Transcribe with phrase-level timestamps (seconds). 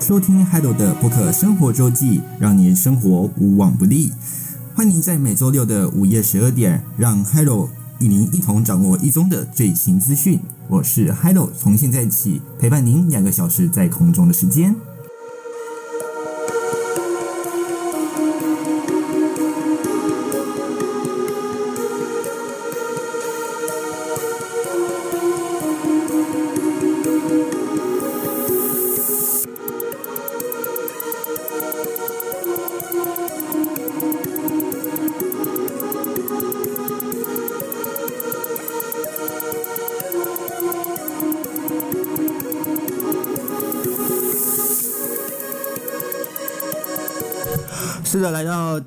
[0.00, 4.12] 收听 Hello 的播客生活周记，让你生活无往不利。
[4.74, 7.68] 欢迎在每周六的午夜十二点，让 Hello
[7.98, 10.38] 与您一同掌握一宗的最新资讯。
[10.68, 14.76] 我是 Hello，从现在起陪伴您两个小时在空中的时间。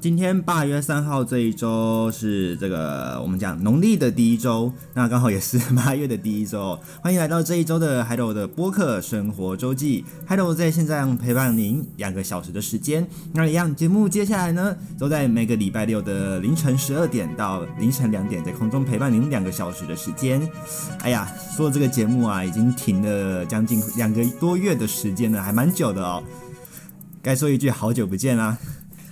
[0.02, 6.80] 今天八月三号这一周是这个我们讲农历的第一周，那刚好也是八月的第一周。
[7.02, 13.06] 欢迎来到这一周的 Hello 的播客生活周记，Hello 在线上陪伴您两个小时的时间。
[13.34, 20.42] 那一样节目接下来呢，都在每个礼拜六的凌晨十二点到凌晨两点，在空中陪伴您两个小时的时间。
[21.02, 26.24] 哎呀，说这个节目啊，已经停了将近两个多月的时间了，还蛮久的哦。
[27.22, 28.58] 该说一句好久不见啦。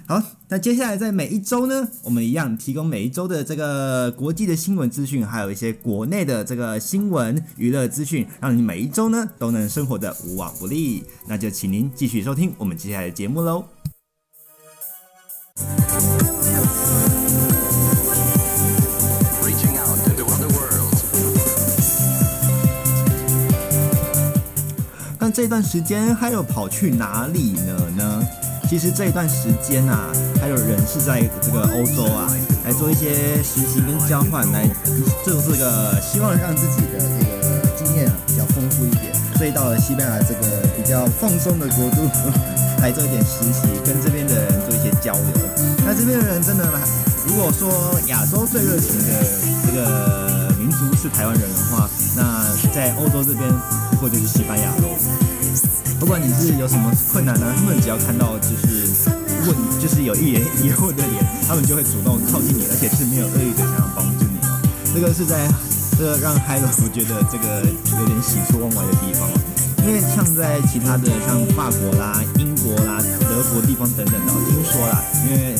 [0.07, 11.03] 好，那接下来在每一周呢，我们一样提供每一周的这个国际的新闻资讯，还有一些国内的这个新闻娱乐资讯，让你每一周呢都能生活的无往不利。
[11.27, 13.65] 那就请您继续收听我们接下来的节目喽。
[25.19, 28.25] 那这段时间还有跑去哪里了呢？
[28.69, 32.27] 其实这一段时间、啊，还有人是在这个欧洲啊，
[32.65, 34.69] 来做一些实习跟交换，来
[35.23, 42.09] 做这个希望让自己的这个经验啊比较丰富一点，所以到了西班牙这个比较放松的国度
[42.83, 45.23] 来做一点实习，跟这边的人做一些交流。
[45.85, 46.67] 那这边的人真的，
[47.25, 47.71] 如果说
[48.07, 49.25] 亚洲最热情的
[49.65, 52.43] 这个民族是台湾人的话，那
[52.75, 53.49] 在欧洲这边
[53.91, 55.26] 不过就是西班牙喽。
[55.99, 59.09] 不管你是有什么困难呢，他们只要看到就是
[59.45, 64.61] 问，就是有一脸疑惑的脸，他们就会主动靠近你，而且是没有恶意的想要帮助你哦。
[64.93, 65.49] 这个是在
[65.97, 67.65] 这个让 Hello 觉得这个
[67.99, 69.27] 有点喜出望外的地方。
[69.87, 75.55] 因为像在其他的像法国啦、英国啦、德国地方等等的，听说啦，因为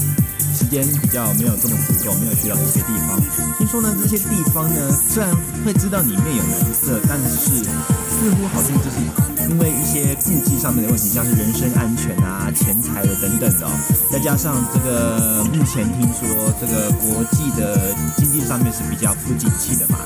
[0.53, 3.19] 时间比较没有这么足够，没有去到这些地方。
[3.57, 5.33] 听说呢，这些地方呢，虽然
[5.65, 9.36] 会知道里面有蓝色，但是似乎好像就是。
[9.49, 13.71] 因为一些顾忌上面的问题，像是人身安全啊、钱财的等等的哦，
[14.11, 16.27] 再加上这个目前听说
[16.59, 19.99] 这个国际的经济上面是比较不景气的嘛，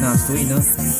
[0.00, 0.54] 那所以呢，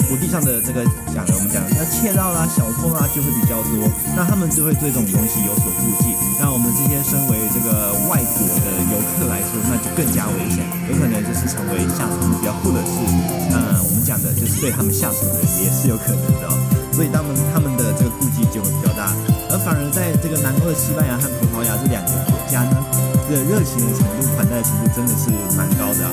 [0.09, 6.15] 国际上的这个讲的我们讲要窃盗啦、小偷啦就会比较多，那他们就会对这种东西有所顾忌。
[6.39, 13.56] 那我们这些身为这个外国的游客来说，那就更加危险，有可能就是成为下场比较，或者是嗯，我们
[14.07, 16.55] 讲的就是对他们下手的人也是有可能的哦。
[16.95, 19.11] 所以他们他们的这个顾忌就会比较大，
[19.51, 22.79] 而反而在这个南欧的西班牙和葡萄牙这两个国家呢，
[23.29, 25.29] 这热情的程度、款待的程度真的是
[25.59, 26.09] 蛮高的。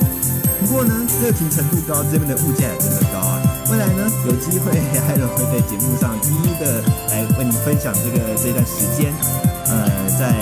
[0.60, 0.92] 不过呢，
[1.24, 3.40] 热情程度高，这边的物价也真的高啊。
[3.72, 9.16] 未来呢，有机会还会在节目上一一的来为你分享这个这段时间，
[9.72, 9.88] 呃，
[10.20, 10.36] 在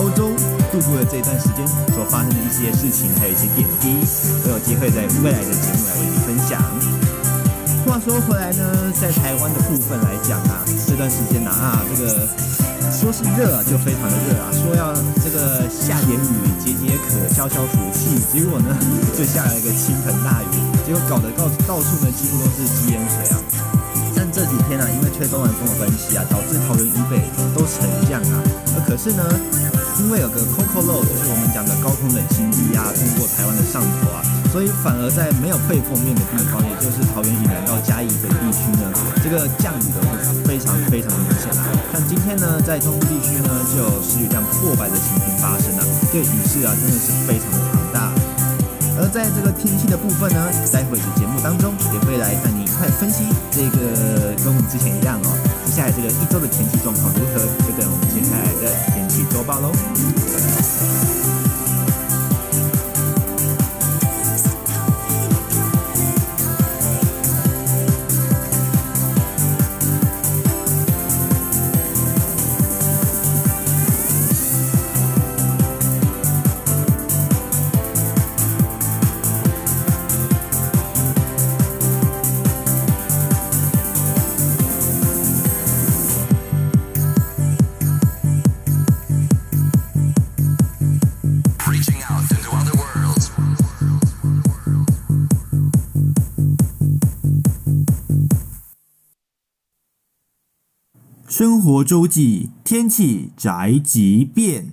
[0.00, 0.32] 欧洲
[0.72, 1.60] 度过的这段时间
[1.92, 4.00] 所发生的一些事情，还有一些点滴，
[4.44, 6.83] 都有机会在未来的节目来为你分享。
[7.84, 12.26] 话说回来呢，在台湾的部分来讲啊，这段时间呐啊，这个
[12.90, 18.74] 说是热啊，就非常的热啊，说要这个下点雨解解渴、消消暑气，结果呢
[19.16, 20.46] 就下了一个倾盆大雨，
[20.86, 23.73] 结果搞得到到处呢几乎都是积淹水啊。
[24.34, 27.22] 这几天、啊，因为吹东南风的关系啊，导致桃园以北
[27.54, 28.42] 都沉降啊。
[28.74, 29.22] 而可是呢，
[30.02, 34.26] 因为有个 Coco Low，就是我们讲的高空冷气低压通过台湾的上头啊。
[34.50, 38.90] 所以反而在没有背风面的地方，也就是桃园以南到嘉义北地区呢，
[39.22, 41.62] 这个降雨的会非常非常明显啦。
[41.94, 48.10] 像今天呢，在中部地区呢，就有时雨量破百的情形发生了，这雨势啊真的是非常的庞大。
[48.96, 55.34] 而在这个天气的部分呢，待会的节目当中也会来带你一块分析这个跟我们之前一样哦，
[55.66, 59.72] 接下来这个一周的天气状况如何，就等我们接下来的天气播报喽。
[101.44, 104.72] 生活周记，天气宅急便。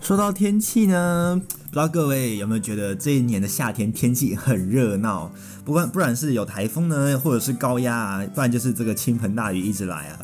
[0.00, 5.32] 说到天气呢，不知道各位有没有觉得这一年的夏天天气很热闹？
[5.64, 10.20] 不管不然是有台风呢，或者是高压啊，不然就是这个倾盆大雨一直来啊。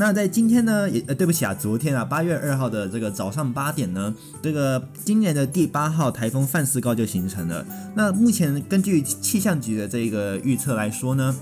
[0.00, 7.62] 那在今天呢，也呃，对不起啊，昨天啊，八月二号的这个早上八点呢，这个今年的第八号台风范斯高就形成了。
[7.94, 11.36] 那目前根据气象局的这个预测来说呢，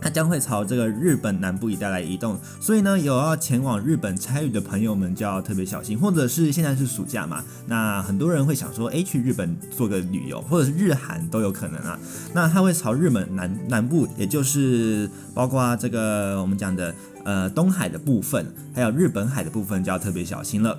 [0.00, 11.98] 它将会朝这个日本南部一带来移动，所以呢，有要前往日本参与的朋友们就要特别小心，或者是现在是暑假嘛，那很多人会想说，诶，去日本做个旅游，或者是日韩都有可能啊。
[12.32, 16.94] 那它会朝日本南南部，也就是包括这个我们讲的
[17.24, 20.78] 呃东海的部分，还有日本海的部分就要特别小心了。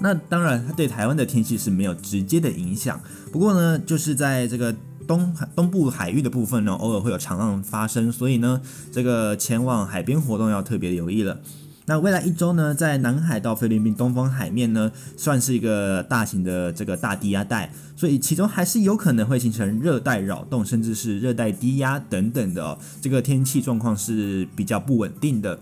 [0.00, 3.00] 那当然，它对台湾的天气是没有直接的影响，
[3.32, 4.74] 不过呢，就是在这个。
[5.06, 8.58] 东海东部海域的部分呢，偶尔会有长浪发生，所以呢，
[8.90, 11.38] 这个前往海边活动要特别留意了。
[11.86, 25.58] 那未来一周呢，在南海到菲律宾东方海面呢，算是一个大型的这个大低压带，所以其中还是有可能会形成热带扰动，甚至是热带低压等等的哦，这个天气状况是比较不稳定的。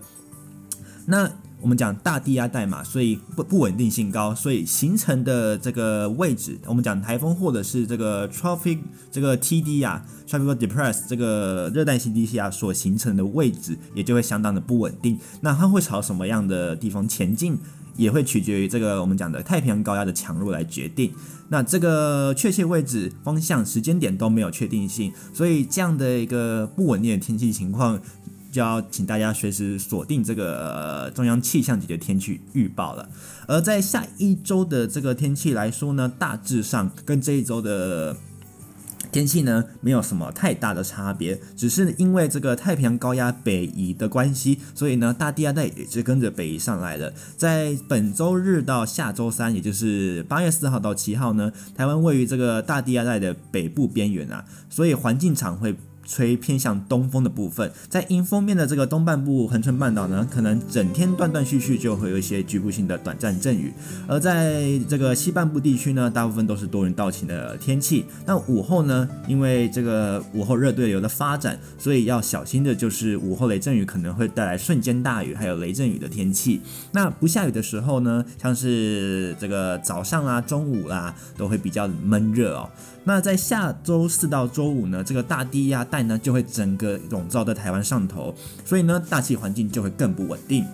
[1.05, 1.29] 那
[1.63, 8.79] 我们讲大低压带嘛，所以不不稳定性高，所以形成的这个位置，我们讲台风或者是这个 tropic
[9.09, 15.17] 这个 TD 啊，tropical depress 这个热带性低气压所形成的位置，也就会相当的不稳定。
[15.39, 17.57] 那它会朝什么样的地方前进，
[17.95, 21.13] 也会取决于这个我们讲的太平洋高压的强弱来决定。
[21.47, 28.01] 那这个确切位置、方向、时间点都没有确定性，所以这样的一个不稳定的天气情况。
[28.53, 33.09] 就要请大家随时锁定这个、中央气象局的天气预报了。
[33.47, 38.15] 而在下一周的这个天气来说呢，大致上跟这一周的
[39.11, 47.11] 天气呢没有什么太大的差别，只是因为这个太平洋高压北移的关系，所以呢大低压带也是跟着北移上来了。
[47.35, 55.75] 在本周日到下周三，也就是八月四号到七号呢，台湾位于这个大低压带的北部边缘啊，所以环境场会。
[56.05, 63.71] 吹偏向东风的部分，在迎风面的这个东半部恒春半岛呢，可能整天断断续续就会有一些局部性的短暂阵雨；
[64.07, 68.05] 而在这个西半部地区呢，大部分都是多云到晴的天气。
[68.25, 76.61] 那午后呢，因为这个午后热对流的发展，所以要小心的就是午后雷阵雨可能会带来瞬间大雨，还有雷阵雨的天气。
[76.91, 82.69] 那不下雨的时候呢，像是这个早上啊、中午啦、啊，都会比较闷热哦。
[83.03, 88.33] 那在下周四到周五呢，这个大低压带呢就会整个笼罩在台湾上头，
[88.63, 90.65] 所以呢大气环境就会更不稳定。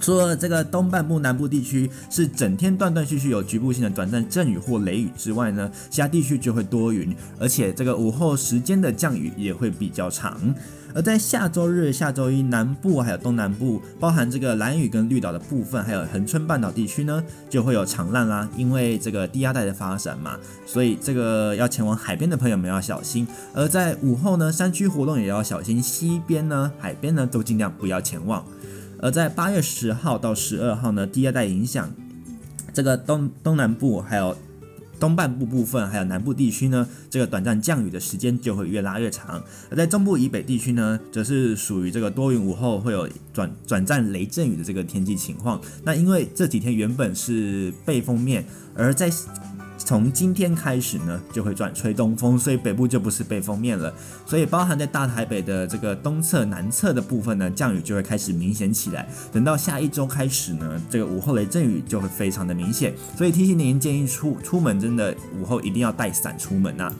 [0.00, 10.54] 除了这个东半部南部地区是整天断断续续有局部性的短暂阵雨或雷雨之外呢，其他地区就会多云，而且这个午后时间的降雨也会比较长。
[10.94, 18.48] 而在下周日、下周一，南部还有东南部，包含这个蓝屿跟绿岛的部分，还有恒春半岛地区呢，就会有长浪啦。
[18.56, 23.26] 因为这个低压带的发展嘛，所以这个要前往海边的朋友们要小心。
[23.54, 28.44] 而在午后呢，山区活动也要小心，西边呢、海边呢都尽量不要前往。
[29.00, 31.90] 而在八月十号到十二号呢，低压带影响
[32.72, 34.36] 这个东东南部还有。
[35.00, 39.42] 东半部部分还有南部地区呢，这个短暂降雨的时间就会越拉越长。
[39.70, 45.60] 而在中部以北地区呢，则是属于这个多云午后会有转转战雷阵雨的这个天气情况。
[45.82, 49.10] 那因为这几天原本是背风面，而在
[49.90, 53.92] 从今天开始呢，就会转吹东风，所以北部就不是背风面了。
[54.24, 59.08] 所以包含在大台北的这个东侧、南侧的部分呢，降雨就会开始明显起来。
[59.32, 62.94] 等到下一周开始呢，这个午后雷阵雨就会非常的明显。
[63.16, 66.92] 所以提醒您，建议出出门真的午后一定要带伞出门呐。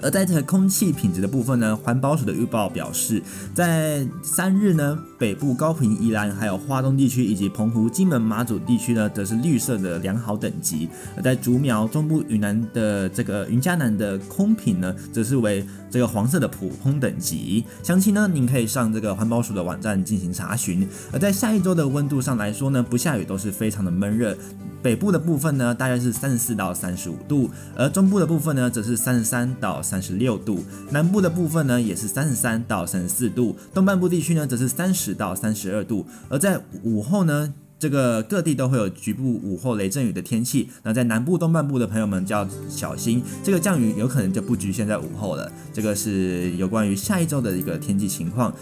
[0.00, 3.20] 而在这个空气品质的部分呢，环保署的预报表示，
[3.52, 17.62] 在三日呢，北部高平、宜兰还有花东地区以及澎湖、金门、马祖地区呢，则是绿色的良好等级；而在竹苗、中部、云南的这个云嘉南的空品呢，则是为这个黄色的普通等级。
[17.82, 20.88] 详情呢，您可以上这个环保署的网站进行查询。
[21.12, 24.34] 而在下一周的温度上来说呢，不下雨都是非常的闷热。
[24.82, 36.06] 北部的部分呢，大约是三十四到三十五度，而中部的部分呢，则是三十三到三十六度，南部的部分呢，也是三十三到三十四度，东半部地区呢，则是三十到三十二度。
[36.28, 40.68] 而在午后呢，这个各地都会有局部午后雷阵雨的天气。
[40.82, 45.50] 那在南部、东半部的朋友们就要小心，这个降雨有可能就不局限在午后了。
[45.72, 48.54] 这个是有关于下一周的一个天气情况。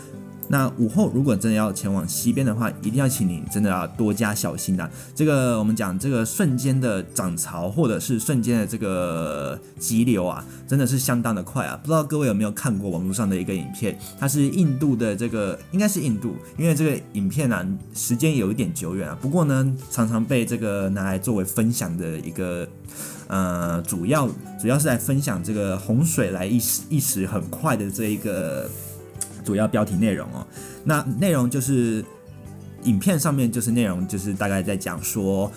[0.49, 4.89] 那午后如果真的要前往西边的话，一定要请你真的要多加小心呐。
[5.15, 11.79] 这个我们讲这个瞬间的涨潮，或者是瞬间的这个急流啊，真的是相当的快啊！
[11.83, 13.99] 不知道各位有没有看过网络上的一个影片？
[14.19, 19.19] 它是印度的这个，应该是印度，因为这个影片啊时间有一点久远啊。
[19.21, 22.67] 不过呢，常常被这个拿来作为分享的一个，
[23.27, 24.27] 呃，主要
[24.59, 28.71] 主要是来分享这个洪水来一时一时很快的这一个。
[29.49, 30.47] 主要标题内容哦，
[30.85, 32.05] 那内容就是
[32.83, 35.51] 影片上面就是内容就是大概在讲说，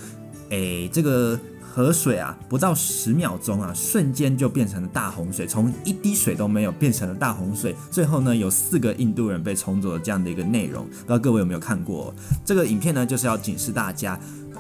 [0.48, 7.76] 诶，这个河水啊，不到十秒钟啊，瞬间就变成了大洪水，从一滴水都没有变成了大洪水。
[7.92, 13.06] 最后呢，有四个印度人被冲走了这样的一个内容，不知道各位有没有看过这个影片呢？
[13.06, 14.18] 就是要警示大家，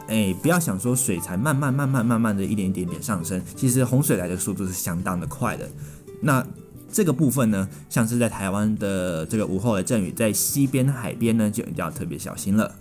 [0.07, 5.69] 诶，不要想说水才慢慢慢慢慢慢的一点一点点上升，其实洪水来的速度是相当的快的。
[6.21, 6.45] 那
[6.91, 12.75] 这个部分呢，像是在台湾的这个午后的阵雨，在西边海边呢，就一定要特别小心了。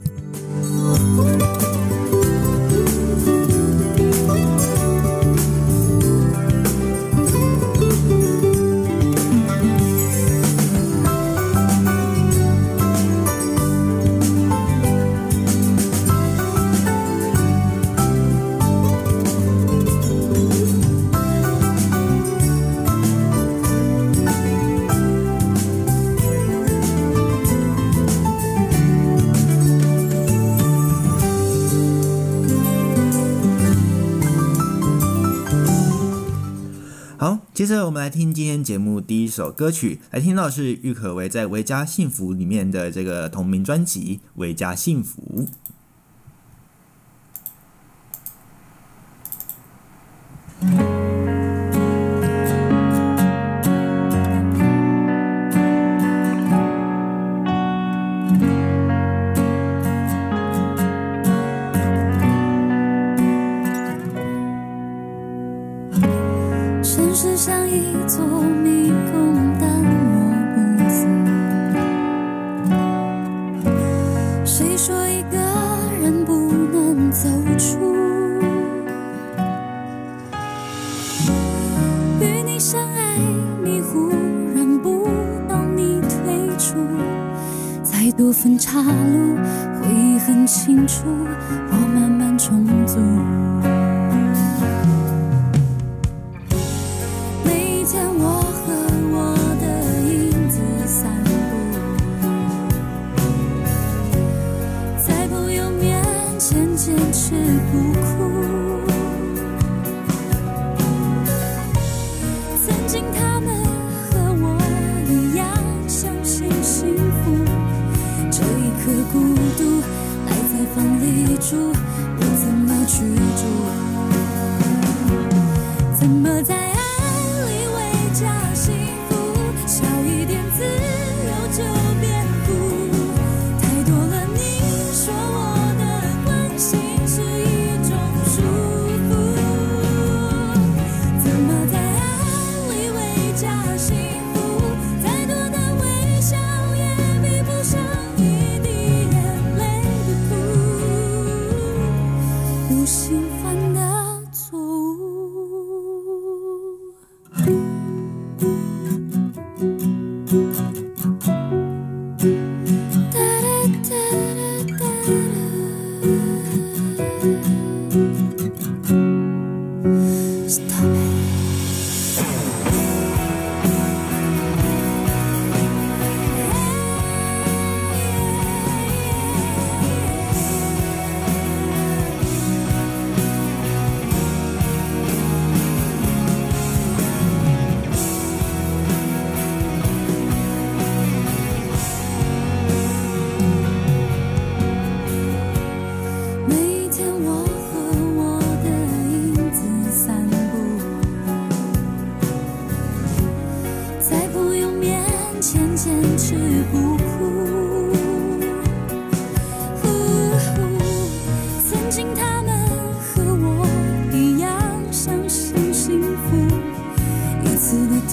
[39.30, 45.46] 一首歌曲，来听到是郁可唯在《维嘉幸福》里面的这个同名专辑《维嘉幸福》。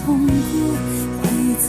[0.05, 0.33] 痛苦
[1.21, 1.67] 换一种。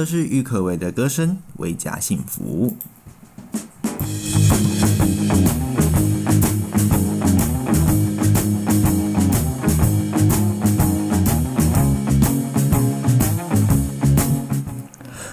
[0.00, 2.74] 的是郁可唯的歌声《伪假幸福》。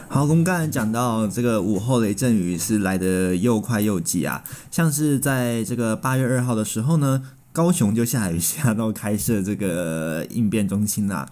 [0.10, 11.30] 好，我们刚才讲到这个午后雷阵雨是来得又快又急啊，像是在这个八月二号的时候呢，高雄就下雨下到开设这个应变中心啦。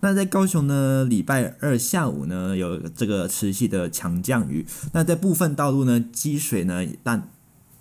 [0.00, 4.64] 那在高雄呢，礼拜二下午呢，有这个持续的强降雨。
[4.92, 7.22] 那在部分道路呢，积水呢，大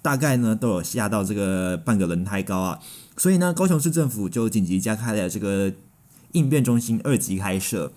[0.01, 2.79] 大概呢都有下到这个半个轮胎高啊。
[3.17, 5.71] 所以呢，高雄市政府就紧急加开了这个
[6.31, 7.91] 应变中心二级开设。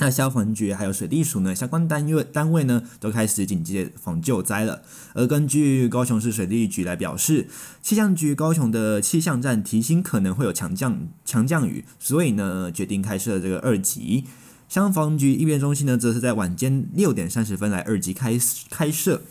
[0.00, 4.82] 那消防局还有水利署呢，相关单位单位呢，都开始紧急防救灾了。
[5.14, 7.48] 而根据高雄市水利局来表示，
[7.82, 14.24] 气象局高雄的气象站提醒可能会有强降强降雨，所以呢，决定开设这个二级。
[14.68, 18.38] 消防局应变中心呢，则是在晚间六点三十分来二级开
[18.70, 19.22] 开设。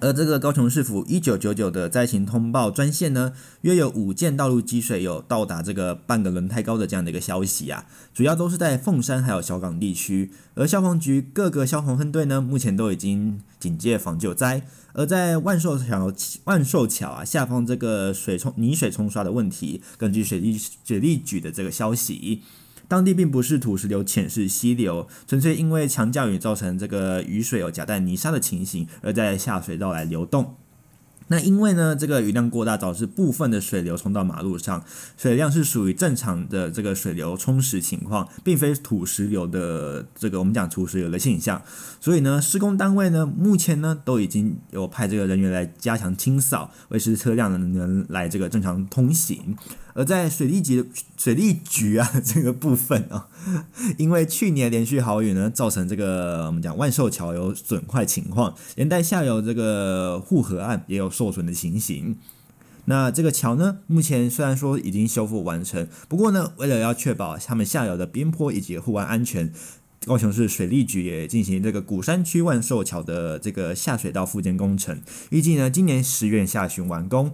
[0.00, 3.32] 而这个高雄市府一九九九的灾情通报专线呢，
[3.62, 10.30] 约有五件道路积水有到达这个半个轮胎高的这样的一个消息啊，主要都是在凤山还有小港地区。
[10.54, 14.62] 而消防局各个消防分队呢，目前都已经警戒防救灾。
[14.92, 16.12] 而在万寿桥
[16.44, 22.42] 万寿桥啊下方这个水冲泥水冲刷的问题，根据水利水利局的这个消息。
[22.88, 30.56] 当地并不是土石流浅是溪流，纯粹因为强降雨造成这个雨水有夹带泥沙的情形，而在下水道来流动。
[31.28, 34.84] 那因为呢，这个雨量过大，导致部分的水流冲到马路上，
[35.16, 41.62] 水量是属于正常的这个水流冲蚀情况，并非土石流的这个我们讲土石流的现象。
[42.00, 49.56] 所以呢，施工单位呢，目前呢都已经有派这个人员来加强清扫，维持车辆能来这个正常通行。
[49.94, 53.26] 而在水利局水利局啊 这个部分啊，
[53.96, 62.16] 因为去年连续豪雨呢，造成这个我们讲万寿桥有损坏情况，连带下游这个护河岸也有受损的情形。
[62.86, 69.52] 那这个桥呢，目前虽然说已经修复完成，不过呢，为了要确保他们下游的边坡以及护岸安全，
[70.06, 77.32] 高雄市水利局也进行这个鼓山区万寿桥的这个下水道复建工程，预计呢今年十月下旬完工。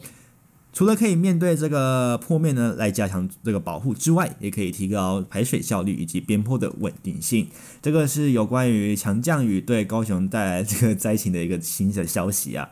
[0.75, 7.49] 除了可以面对这个坡面呢，来加强这个保护之外，也可以提高排水效率以及边坡的稳定性。
[7.81, 12.71] 这个是有关于强降雨对高雄带来这个灾情的一个新的消息啊。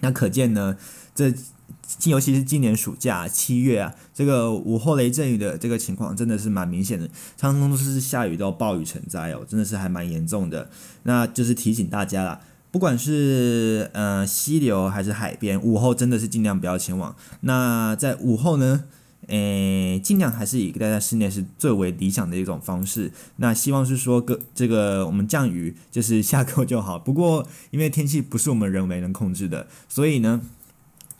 [0.00, 0.78] 那可见呢，
[1.14, 1.34] 这
[2.04, 10.70] 尤其是今年暑假七月啊，这个午后雷阵雨的这个情况真的是蛮明显的，常常都是下雨到暴雨成灾哦，真的是还蛮严重的。
[11.02, 12.40] 那就是提醒大家啦。
[12.70, 17.14] 不管是呃溪流还是海边，午后真的是尽量不要前往。
[17.40, 18.84] 那在午后呢，
[19.28, 23.10] 诶，尽量还是以待在室内是最为理想的一种方式。
[23.36, 26.98] 那希望是说个这个我们降雨就是下 够就好。
[26.98, 30.42] 不过因为天气不是我们人为能控制的，所以呢。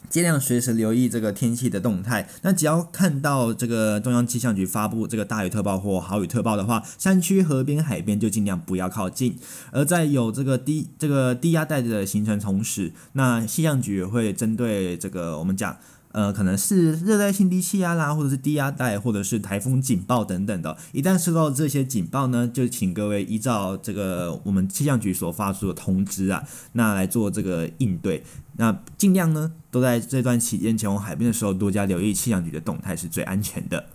[0.08, 2.28] 尽量随时留意这个天气的动态。
[2.42, 9.36] 那只要看到这个中央气象局发布这个大雨特报或豪雨特报的话，山区、河边、海边就尽量不要靠近。
[9.70, 15.76] 而在有这个低这个低压带的形成同时，那气象局也会针对这个我们讲。
[16.10, 20.74] 呃，可能是热带性低气压啦，或者是低压带，或者是台风警报等等的。
[20.92, 26.42] 一旦收到这些警报呢，就请各位依照这个我们气象局所发出的通知啊，
[26.72, 28.24] 那来做这个应对。
[28.60, 33.86] 那尽量呢，都在这段期间前往海边的时候，多加留意气象局的动态是最安全的。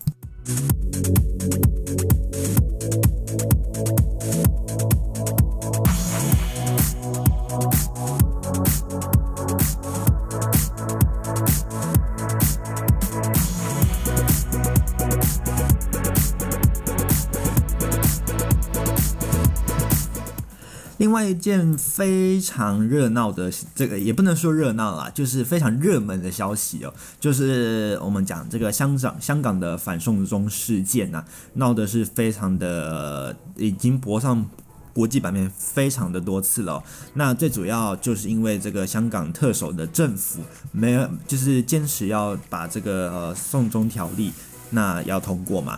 [21.03, 34.45] 另外一件非常热闹的，这个也不能说热闹啦，就是非常热门的消息哦，就是我们讲这个香港香港的反送中事件呐、啊，闹的是非常的，已经博上
[34.93, 36.81] 国际版面非常的多次了。
[37.15, 40.39] 那最主要就是因为这个香港特首的政府
[40.71, 44.31] 没有，就是坚持要把这个呃送中条例
[44.69, 45.77] 那要通过嘛，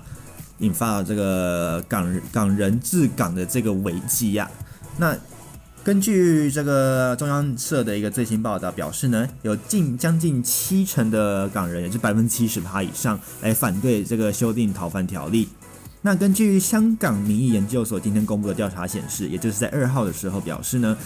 [0.59, 4.61] 引发了这个港港人治港的这个危机呀、啊。
[4.97, 5.15] 那
[5.83, 15.49] 根据这个中央社的一个最新报道表示呢，有近将近七成的港人，也是百分之七十八以上，来反对这个修订逃犯条例。
[16.01, 20.97] 那根据香港民意研究所今天公布的调查显示，也就是在二号的时候表示呢。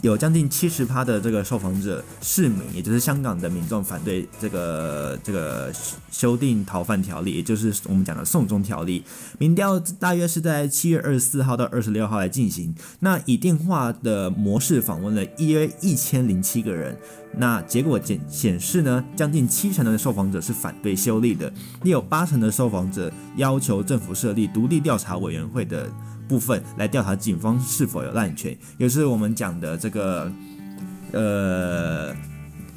[0.00, 5.72] 有将近七十趴的这个受访者市民，也就是香港的民众反对这个这个
[6.12, 9.02] 修订逃犯条例，也就是我们讲的送中条例。
[9.38, 12.72] 民调大约是在七月二十四号到二十六号来进行。
[13.00, 16.96] 那以电话的模式访问了约一千零七个人。
[17.36, 25.90] 那结果显显示呢，将近七成的受访者是反对修例的，也有八成的受访者要求政府设立独立调查委员会的。
[26.28, 30.30] 部分来调查警方是否有滥权，也是我们讲的这个，
[31.12, 32.14] 呃，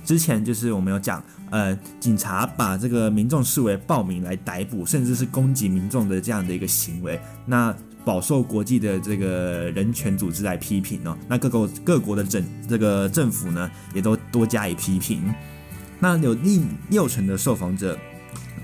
[0.06, 15.32] 之前就是我们有讲，呃，警察把这个民众视为暴民来逮捕，甚至是攻击民众的这样的一个行为，那饱受国际的这个人权组织来批评哦，那各国各国的政这个政府呢，也都多加以批评，
[16.00, 17.98] 那有另六成的受访者。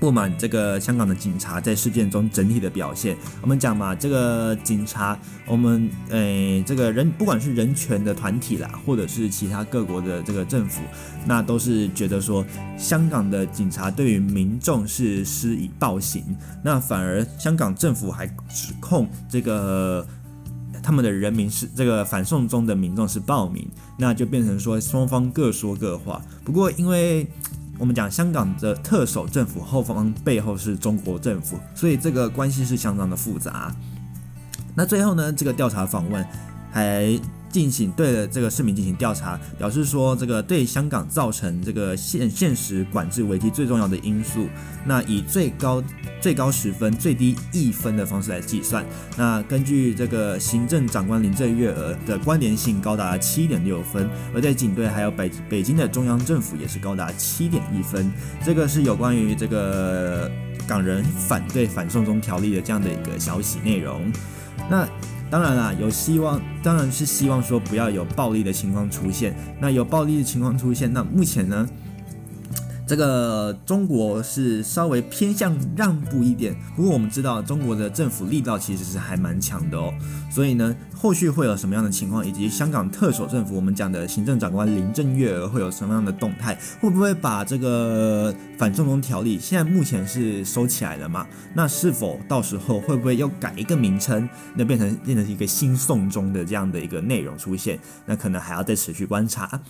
[0.00, 10.82] 不满这个香港的警察在事件中整体的表现，我们讲嘛，这个警察，我们诶，这个人不管是人权的团体啦，或者是其他各国的这个政府，
[11.26, 12.44] 那都是觉得说，
[12.76, 16.22] 香港的警察对于民众是施以暴行，
[16.62, 20.06] 那反而香港政府还指控这个
[20.80, 26.22] 他们的人民是这个反送中的民众是暴民，那就变成说双方各说各话。
[26.44, 27.26] 不过因为
[27.78, 33.72] 我们讲香港的特首政府后方背后是中国政府，所以这个关系是相当的复杂。
[34.74, 36.24] 那最后呢，这个调查访问
[36.72, 37.18] 还
[37.50, 44.46] 进行对这个市民进行调查，表示说这个对香港造成这个现现实管制危机最重要的因素，
[44.84, 45.82] 那以最高
[46.20, 48.84] 最高十分、最低一分的方式来计算。
[49.16, 58.12] 那根据这个行政长官林郑月娥的关联性高达七点六分，而在警队还有北北京的中央政府也是高达七点一分。
[58.44, 60.30] 这个是有关于这个
[60.66, 64.12] 港人反对反送中条例的这样的一个消息内容。
[64.70, 64.88] 那。
[65.30, 69.34] 当然啦，有希望，当然是希望说不要有暴力的情况出现。
[69.60, 71.68] 那有暴力的情况出现，那目前呢，
[72.88, 76.56] 这个中国是稍微偏向让步一点。
[76.74, 79.92] 不过我们知道，中国的政府力道其实是还蛮强的哦。
[80.30, 86.58] 所以呢，后续会有什么样的情况，以及香港特首政府，我们讲的行政长官林郑月娥会有什么样的动态？
[86.80, 91.26] 会不会把这个反送中条例现在目前是收起来了嘛？
[91.52, 97.78] 那是否到时候会不会又改一个名称，那变成变成一个新送中的这样的一个内容出现？
[98.06, 99.60] 那可能还要再持续观察。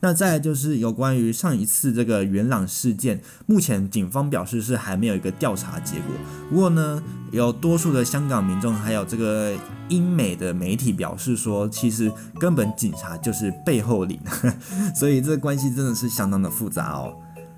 [0.00, 6.04] 那再就是有关于上一次这个元朗事件，目前警方表示是还没有一个调查结果。
[6.50, 9.52] 不过呢，有多数的香港民众还有这个
[9.88, 14.20] 英美的媒体表示说，其实根本警察就是背后领，
[14.94, 17.14] 所以这关系真的是相当的复杂哦。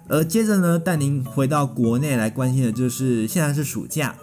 [0.08, 4.14] 而接着呢，带您回到国内来关心的就是现在是暑假。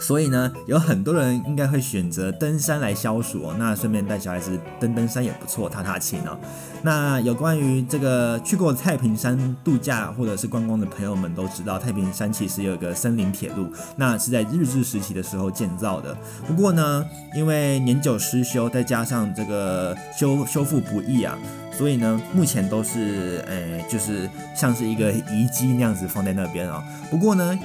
[0.00, 3.54] 所以呢，有很多人应该会选择登山来消暑哦。
[3.58, 6.38] 那顺便带小孩子登登山也不错，踏踏青哦。
[6.82, 16.16] 那有关于这个去过太平山度假或者是观光的朋友们都知道，太平山其实有一个森林铁路，那是在日治时期的时候建造的。
[16.46, 21.36] 不过呢，因为年久失修，再加上这个修修复不易啊，
[21.72, 26.82] 所以呢，目前都是诶，就是像是一个遗迹那样子放在那边哦。
[27.10, 27.58] 不过呢。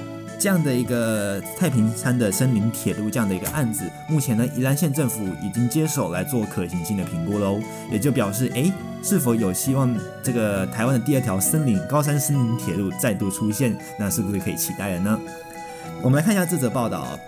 [0.44, 7.58] 这样的一个太平山的森林铁路这样的一个案子，目前呢，宜兰县政府已经接手来做可行性的评估喽，
[7.90, 8.70] 也就表示，诶，
[9.02, 13.74] 是否有希望这个台湾的第二条森林高山森林铁路再度出现？
[13.98, 15.18] 那是不是可以期待了呢？
[16.02, 17.18] 我们来看一下这则报道。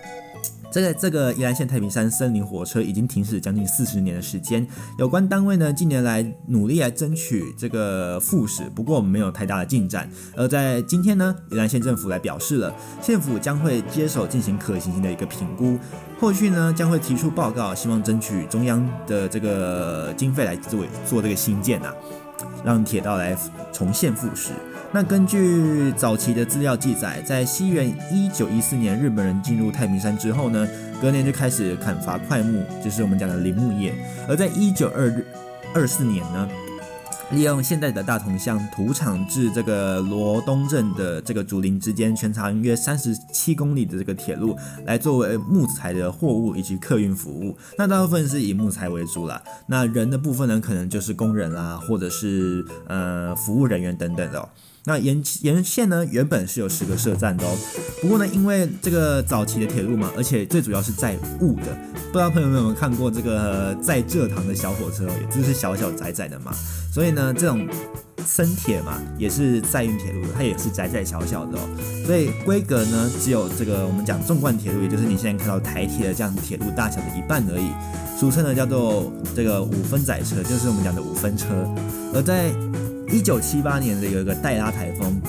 [0.77, 10.07] 这个这个宜兰县太平山森林火车已经停驶将近四十年的时间，有关单位呢近年来努力来争取这个复驶，不过没有太大的进展。
[10.37, 15.79] 而在今天呢，宜兰县政府来表示了，县府将会接手进行可行性的一个评估，
[16.21, 21.91] 后续呢将会提出报告，希望争取中央的这个经费来做做这个新建啊，
[22.63, 23.35] 让铁道来
[23.73, 24.51] 重现复驶。
[24.93, 30.67] 那根据早期的资料记载，在西元一九一四年，日本人进入太平山之后呢，
[31.03, 33.95] 隔年就开始砍伐块木，就是我们讲的林木业。
[34.27, 35.13] 而在一九二
[35.75, 36.49] 二四年呢，
[37.33, 47.55] 利用现在的大同乡土场至这个罗东镇的这个竹林之间，全长约三十七公里的这个铁路，来作为木材的货物以及客运服务。
[47.77, 49.43] 那大部分是以木材为主啦。
[49.67, 54.49] 那人的部分呢，可能就是工人啦，或者是呃服务人员等等的哦。
[54.89, 57.59] 那沿沿线呢，原本是有十个设站的哦。
[58.01, 61.77] 不过呢，因为这个早期的铁路嘛，而且最主要是载物的，
[62.13, 66.53] 不知道朋友们有没有看过这个载蔗糖的小火车哦，也就是小小窄窄的嘛。
[66.93, 67.69] 所以呢，这种
[68.25, 71.63] 生铁嘛，也是载运铁路，它也是窄窄小小的哦。
[72.07, 77.71] 所以规格呢，只有这个我们讲纵贯铁路，也就是你现在看到台铁的这样铁路大小的一半而已。
[78.17, 81.49] 俗称呢叫做这个五分载车，就是我们讲的五分车。
[82.15, 82.51] 而在
[83.09, 85.21] 一九七八年的有一个黛拉台风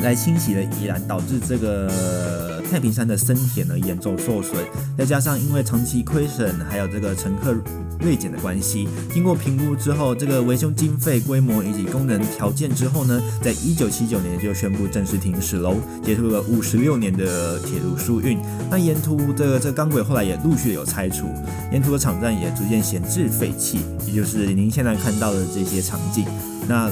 [0.00, 4.56] 来侵袭了宜兰，导致这个太平山的森铁呢严重受损。
[4.96, 7.54] 再加上因为长期亏损，还有这个乘客
[8.00, 18.38] 锐减的关系，经过评估之后，这个维修经费规模以及功能条件之后呢，在一九七九年就宣布正式停驶喽，结束了五十六年的铁路疏运。
[18.70, 21.26] 那沿途的这钢轨后来也陆续有拆除，
[21.72, 26.26] 沿途的场站也逐渐闲置废弃，也就是您现在看到的这些场景。
[26.68, 26.90] 那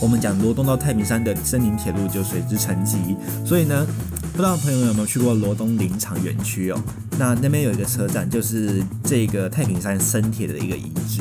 [0.00, 2.96] 我们讲罗东到太平山的森林铁路就随之沉寂，
[3.44, 3.86] 所以呢，
[4.32, 6.82] 不知道朋友有没有去过罗东林场园区哦？
[7.18, 11.20] 那那边有一个车站，就是这个太平山生铁的一个遗址。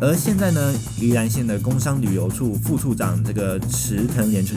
[0.00, 4.54] 而现在呢，宜兰县的工商旅游处副处长这个池藤连池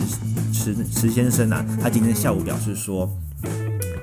[0.53, 3.10] 池池先生啊，他今天下午表示说。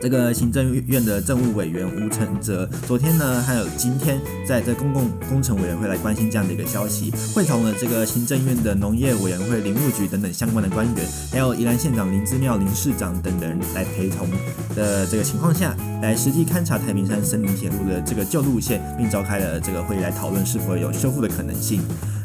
[0.03, 14.29] 这个行政院的政务委员吴承泽，昨天呢，还有今天，在这公共工程委员会来关心这样的一个消息，会同了这个行政院的农业委员会、林务局等等相关的官员，还有宜兰县长林姿妙林市长等人来陪同
[14.75, 21.81] 的这个情况下，来实际勘察太平山森林铁路的这个旧路线，并召开了这个会议来讨论是否有修复的可能性。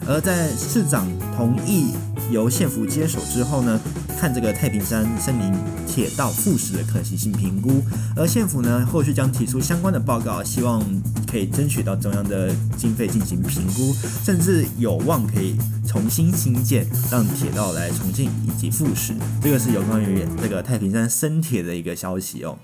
[0.07, 1.91] 而在市长同意
[2.31, 3.79] 由县府接手之后呢，
[4.17, 5.53] 看这个太平山森林
[5.85, 7.83] 铁道复驶的可行性评估，
[8.15, 10.81] 而县府呢后续将提出相关的报告，希望
[11.29, 13.93] 可以争取到中央的经费进行评估，
[14.23, 19.13] 甚至有望可以重新兴建，让铁道来重建以及复驶。
[19.41, 22.57] 这个是有关于这个太平山生铁的一个消息哦。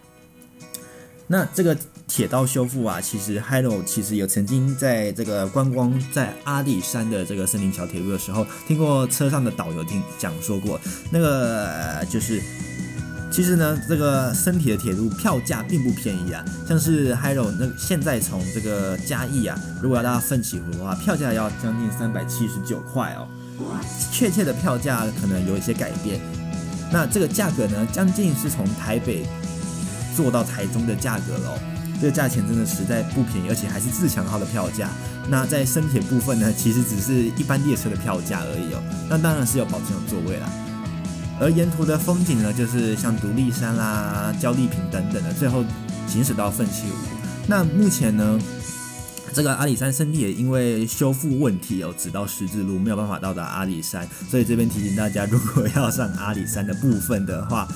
[1.28, 1.76] 那这个
[2.08, 10.80] 铁道修复啊，其实 Hiro 其实有曾经在这个观光在阿里山的这个森林桥铁路的时候，听过车上的导游听讲说过，
[11.12, 12.42] 那个就是
[13.32, 23.28] 其实呢，这个生铁的铁路票价并不便宜啊，像是 Hiro 那现在从这个嘉义啊，如果要到奋起湖的话，票价要将近三百七十九块哦，
[24.12, 26.20] 确切的票价可能有一些改变，
[26.92, 29.26] 那这个价格呢，将近是从台北。
[30.16, 31.60] 坐到台中的价格喽，
[32.00, 34.90] 这个价钱真的实在不便宜，而且还是自强号的票价。
[35.30, 38.84] 那在生铁部分呢，其实只是一般列车的票价而已哦。
[39.10, 40.50] 那当然是有保证有座位啦。
[41.40, 45.64] 而沿途的风景呢，就是像独立山啦、焦丽坪等等的，最后
[46.08, 46.96] 行驶到奋起湖。
[47.48, 48.40] 那目前呢，
[49.34, 57.68] 这个阿里山生铁因为修复问题哦，只到十字路，没有办法到达阿里山，所以这边提醒大家，如果要上阿里山的部分的话。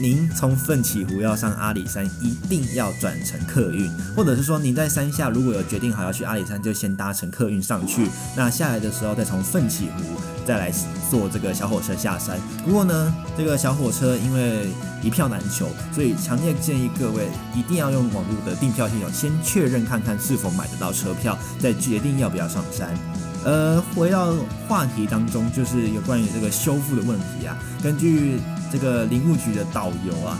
[0.00, 10.72] 您从奋起湖要上阿里山，一定要转乘客运，或者是说您在山下如果有决定好要去阿里山，就先搭乘客运上去，那下来的时候再从奋起湖再来
[11.10, 12.38] 坐这个小火车下山。
[12.64, 14.68] 不过呢，这个小火车因为
[15.02, 22.96] 一票难求，所以强烈建议各位一定要用网络的订票系统先确认看看是否买得到车票，再决定要不要上山。
[23.44, 24.34] 呃，回到
[24.68, 28.38] 话题当中，就是有关于这个修复的问题啊，根据。
[28.70, 30.38] 这个林务局的导游啊，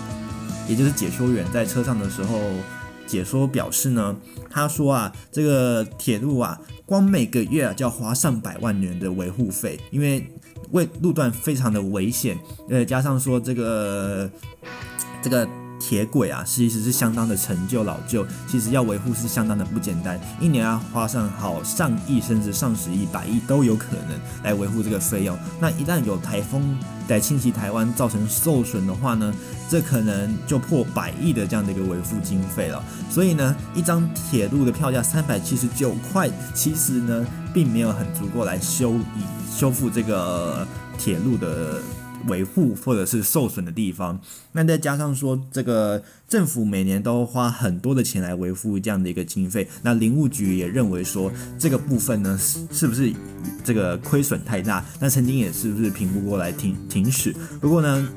[0.69, 2.39] 也就是解说员，在车上的时候
[3.07, 4.15] 解说表示呢，
[4.51, 10.31] 他说啊，这个铁路啊，光每个月啊就要花上百万元的维护费，因为
[10.73, 14.31] 为路段非常的危险，呃，加上说这个
[15.23, 15.49] 这个。
[15.79, 25.39] 铁轨啊，其实是相当的陈旧老旧，其实要维护是相当的不简单，一年要花上好上亿甚至上十亿、百亿都有可能来维护这个费用。
[25.61, 29.33] 那一旦有台风来侵袭台湾，造成受损的话呢，
[29.69, 32.83] 这可能就破百亿的这样的一个维护经费了。
[33.11, 40.67] 所以呢，一张铁路的票价三百七十九块，其实呢，并没有很足够来修以修复这个
[40.99, 41.81] 铁路的
[42.27, 44.21] 维护或者是受损的地方。
[44.53, 53.13] 那再加上说，这个政府每年都花很多的钱来维护这样的一个经费，那林务局也认为说这个部分呢，是不是
[53.63, 54.85] 这个亏损太大？
[55.01, 57.35] 那曾经也是不是评估过来停停驶？
[57.61, 58.09] 不过呢，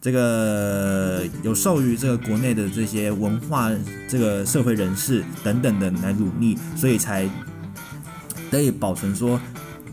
[0.00, 3.70] 这个有受于这个国内的这些文化、
[4.08, 7.28] 这个社会人士等等的来努力，所以才
[8.50, 9.40] 得以保存说。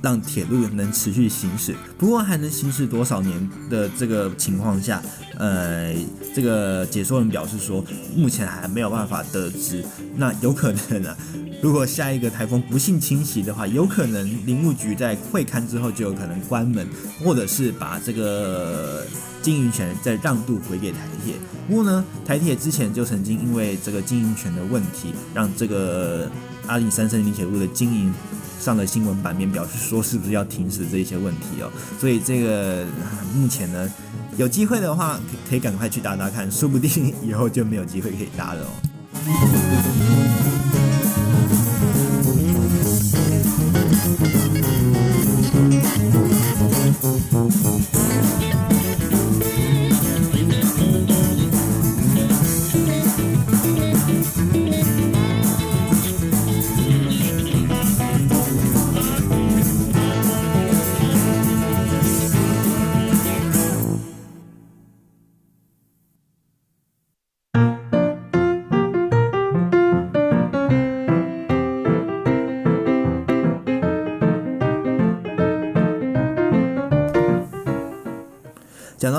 [0.02, 5.02] 让铁路能持续行驶，不过还能行驶多少年的这个情况下，
[5.38, 5.94] 呃，
[6.36, 7.84] 这个解说人表示说，
[8.16, 9.84] 目前还没有办法得知。
[10.16, 11.18] 那有可能呢、啊，
[11.62, 16.88] 如果下一个台风不幸侵袭的话，有可能林务局在会勘之后就有可能关门，
[17.24, 19.04] 或者是把这个
[19.42, 21.34] 经营权再让渡回给台铁。
[21.68, 26.30] 不过呢，台铁之前就曾经因为这个经营权的问题，让这个
[26.68, 28.14] 阿里山森林铁路的经营。
[28.60, 32.86] 上了新闻版面，表示说是不是要停止这些问题哦，所以这个
[33.34, 33.90] 目前呢，
[34.38, 38.72] 有机会的话可以赶快去搭搭看，说不定以后就没有机会可以搭了哦。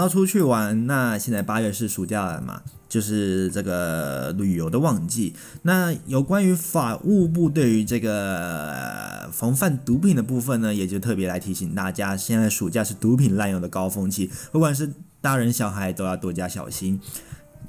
[0.09, 5.35] 出去玩，那现在八月是暑假了嘛，就是这个旅游的旺季。
[5.63, 17.01] 那有关于法务部对于这个防范毒品的部分呢，也就特别来提醒大家，现在暑假是毒品滥用的高峰期，不管是大人小孩都要多加小心。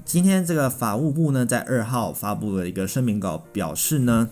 [0.06, 4.30] 今天这个法务部呢，在二号发布了一个声明稿，表示呢，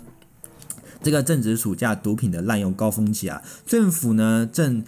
[1.04, 4.84] 这个正值暑假毒品的滥用高峰期啊，政府呢正。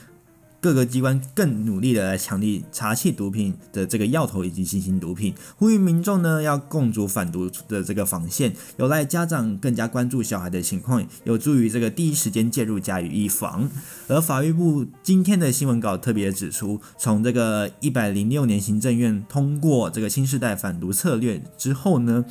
[0.62, 13.69] 各个机关更努力的来强力查缉毒品的这个药头以及新型毒品，呼吁民众呢要共筑反毒的这个防线，有赖家长更加关注小孩的情况，有助于这个第一时间介入加以预防。
[14.08, 22.26] 而法务部今天的新闻稿特别指出，从这个一百零六年行政院通过这个新时代反毒策略之后呢，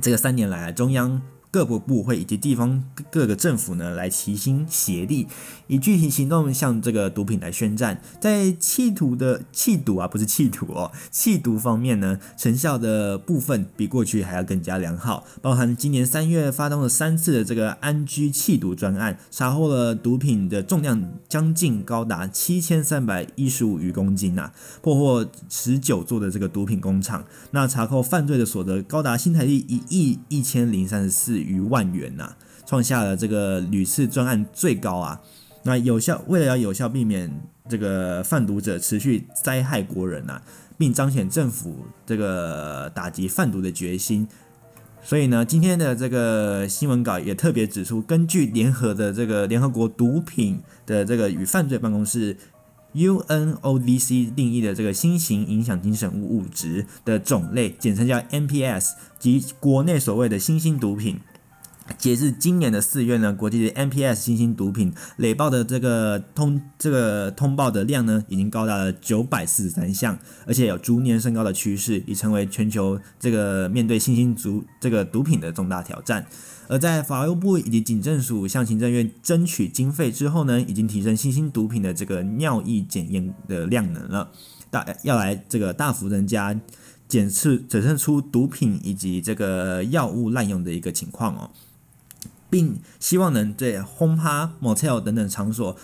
[0.00, 1.22] 这个三年来中央。
[1.48, 5.26] 各部部会以及地方各个政府呢，来齐心协力，
[5.68, 8.00] 以具体行动向这个毒品来宣战。
[8.20, 15.24] 在弃毒的弃毒啊，不是弃毒哦，弃毒方面呢，成效的部分比过去还要更加良好。
[15.40, 24.52] 包含今年三月发动了三次的这个安居弃毒专案，查获了毒品的重量将近高达七千三百一十五余公斤呐、啊，
[24.82, 35.20] 破获十九座的这个毒品工厂，那查扣犯罪的所得高达新台币一亿一千零三十四余万元呐、啊，创下了这个屡次专案最高啊！
[35.66, 37.28] 那有效，为了要有效避免
[37.68, 40.40] 这个贩毒者持续灾害国人呐、
[40.78, 44.28] 并彰显政府这个打击贩毒的决心，
[45.02, 52.36] 所以呢，今天的这个新闻稿也特别指出，根据联合的这个联合国毒品的这个与犯罪办公室
[52.94, 61.18] UNODC 定义的这个新型影响精神物物质的种类，简称叫 NPS 及国内所谓的新兴毒品。
[61.98, 76.26] 截至今年的四月呢，国际的 NPS 新兴毒品累报的这个通这个通报的量呢，已经高达了九百四十三项，而且有逐年升高的趋势，已成为全球这个面对新兴毒这个毒品的重大挑战。
[76.68, 84.30] 而在法务部以及警政署向行政院争取经费之后呢，已经提升新兴毒品的这个尿液检验的量能了，
[84.70, 86.60] 大要来这个大幅增加
[87.06, 91.50] 检测检测出毒品以及这个药物滥用的一个情况哦。
[92.48, 95.76] 并希望能对轰趴、motel 等等场所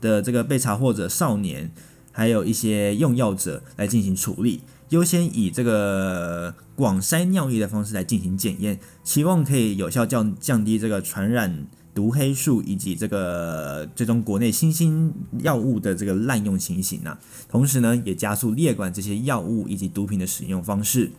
[0.00, 1.70] 的这个被查获者少年，
[2.12, 21.10] 还有一些用药者来进行处理，优先以这个广筛尿液的方式来进行检验，期望可以有效降降低这个传染毒黑素以及这个最终国内新兴药物的这个滥用情形啊，同时呢，也加速列管这些药物以及毒品的使用方式。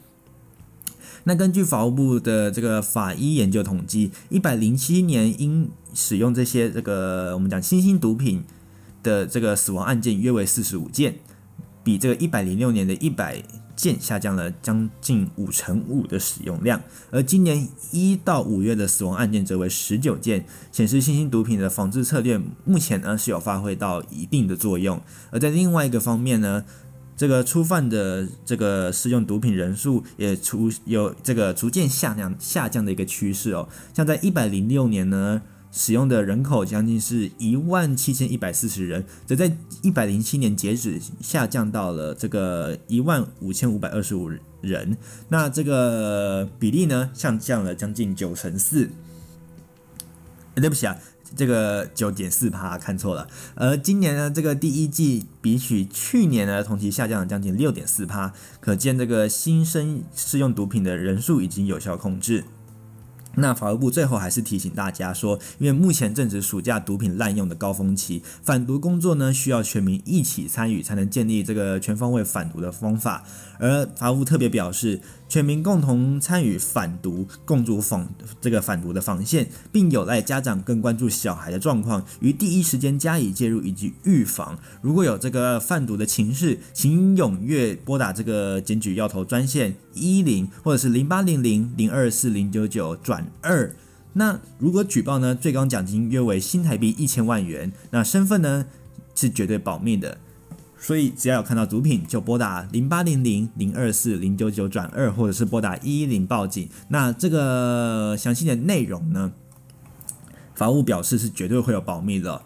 [1.24, 8.44] 那根据法务部的这个法医研究统计，一百零七年因使用这些这个我们讲新兴毒品
[9.04, 11.16] 的这个死亡案件约为四十五件，
[11.84, 13.42] 比这个一百零六年的一百
[13.76, 25.02] 件下降了将近五成五的使用量，而今年一到五月的死亡案件则为十九件，显示新兴毒品的防治策略目前呢是有发挥到一定的作用。
[25.32, 26.66] 而在另外一个方面呢，
[27.20, 35.42] 这个初犯的这个使用毒品人数也出有这个逐渐下降下降的一个趋势哦，像在一百零六年呢。
[35.72, 44.98] 使用的人口将近是一万七千一百四十人，则在一百零七年截止下降到了这个一万五千五百二十五人，
[45.28, 48.90] 那这个比例呢，下降了将近九成四。
[50.56, 50.98] 对不起啊，
[51.36, 53.28] 这个九点四趴看错了。
[53.56, 62.46] 而今年呢，这个第一季比起去年呢，同期下降了将近六点四趴，可见这个新生使用毒品的人数已经有效控制。
[63.36, 73.24] 那法务部最后还是提醒大家说，因为目前正值暑假毒品滥用的高峰期，反毒工作呢需要全民一起参与，才能建立这个全方位反毒的方法。
[73.60, 75.00] 而法务特别表示，
[75.30, 78.10] 全民共同参与反毒，共筑防
[78.42, 84.58] 这个反毒的防线，并有赖家长更关注小孩的状况，于第一时间加以介入以及预防。
[84.82, 93.74] 如果有这个贩毒的情势，请踊跃拨打这个检举要头专线一一零或者是零八零零零二四零九九转二。
[94.14, 97.72] 那如果举报呢，最高奖金约为新台币一千万元。
[97.92, 98.66] 那身份呢
[99.14, 100.18] 是绝对保密的。
[100.82, 106.70] 所以，只要有看到毒品，就拨打零八零零零二四零九九转二，或者是拨打一一零报警。
[106.88, 109.34] 那这个详细的内容呢，
[110.56, 112.42] 法务表示是绝对会有保密的。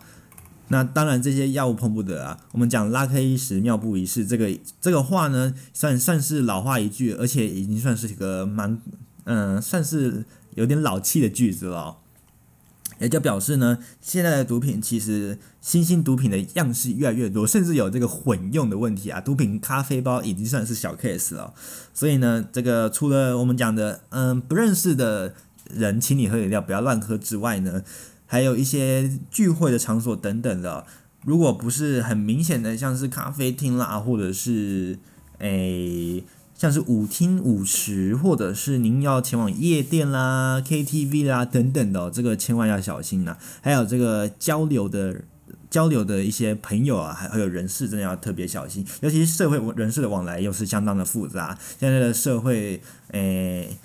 [0.70, 2.40] 那当然，这些药物碰不得啊。
[2.54, 4.50] 我们讲拉开一时，妙不一世，这个
[4.82, 8.82] 这个话呢，算算是老话一句，而且已经算是一个蛮
[9.26, 10.26] 嗯，算是
[10.56, 11.98] 有点老气的句子了。
[13.04, 19.20] 也就表示呢，现在的毒品其实新兴毒品的样式越来越多，甚至有这个混用的问题啊。
[19.20, 21.54] 毒品咖啡包已经算是小 case 了，
[21.94, 25.34] 所以呢，这个除了我们讲的嗯不认识的
[25.70, 27.84] 人请你喝饮料不要乱喝之外呢，
[28.26, 30.86] 还有一些聚会的场所等等的，
[31.26, 34.98] 如果不是很明显的，像是咖啡厅啦，或者是
[35.40, 36.24] 诶。
[36.56, 43.38] 像是舞厅、舞池，或者是您要前往夜店啦、KTV 啦等等的，这个千万要小心呐、啊。
[43.62, 45.22] 还有这个交流的、
[45.70, 48.86] 交流的一些朋友啊，还还有人事，真的要特别小心。
[49.02, 51.58] 尤其是社会人士的往来，又是相当的复杂。
[51.80, 53.78] 现在的社会，诶。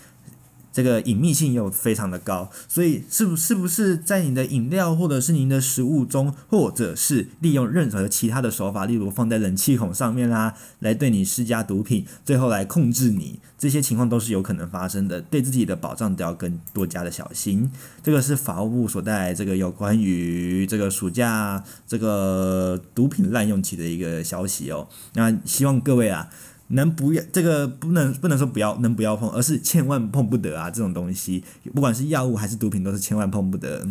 [0.79, 15.21] 这个隐秘性又非常的高，所以是不是不是在你的饮料或者是您的食物中，或者是利用任何其他的手法，例如放在冷气孔上面啦，来对你施加毒品，最后来控制你，这些情况都是有可能发生的。
[15.21, 17.69] 对自己的保障都要更多加的小心。
[18.05, 24.87] 这个是法务部所带来这个有关于这个暑假这个毒品滥用期的一个消息哦。
[25.15, 26.31] 那希望各位啊。
[26.69, 30.71] 能不要这个不能不能说不要能不要碰，而是千万碰不得啊！
[30.71, 31.43] 这种东西，
[31.75, 33.89] 不管是药物还是毒品，都是千万碰不得。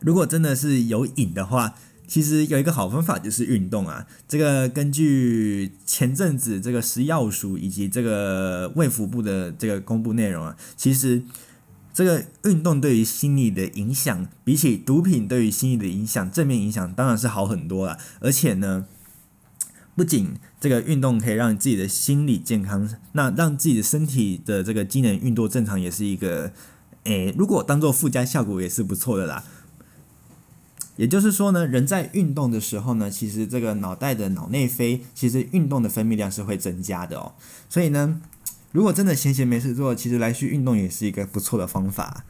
[0.00, 1.74] 如果真的是有瘾的话，
[2.08, 4.06] 其实有一个好方法就是运动啊。
[4.26, 11.22] 这个根据前阵子这个食药署以及这个卫福部的这个公布内容啊，其实
[11.94, 17.96] 这个运动对于心理的影响，比起毒品对于心理的影响，正面影响当然是好很多了。
[18.18, 18.86] 而且呢。
[19.98, 26.52] 不仅这个运动可以让你自己的心理健康，那让自己的身体的这个机能运作正常，也是一个，
[27.02, 29.42] 诶，如果当做附加效果也是不错的啦。
[30.94, 37.34] 也就是说呢，人在运动的时候呢，其实这个脑袋的脑内啡，其实运动的分泌量是会增加的哦。
[37.68, 38.20] 所以呢，
[38.70, 42.24] 如果真的闲闲没事做，其实来去运动也是一个不错的方法。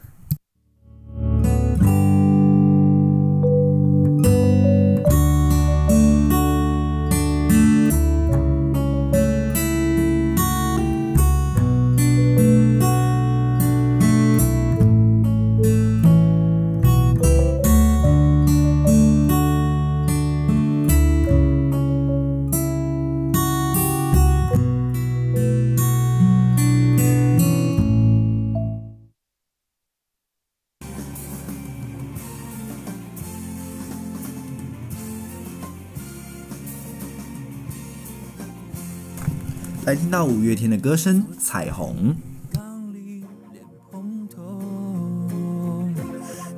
[40.19, 42.13] 到五月天的歌声《彩虹》。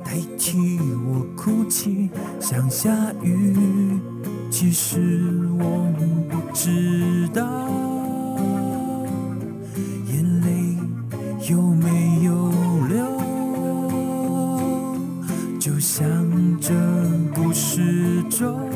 [0.03, 2.09] 代替我哭泣，
[2.39, 2.89] 像下
[3.21, 3.55] 雨，
[4.49, 5.93] 其实我
[6.27, 7.69] 不知道，
[10.07, 10.75] 眼泪
[11.47, 12.51] 有没有
[12.87, 13.05] 流，
[15.59, 16.03] 就像
[16.59, 16.73] 这
[17.35, 18.70] 故事中。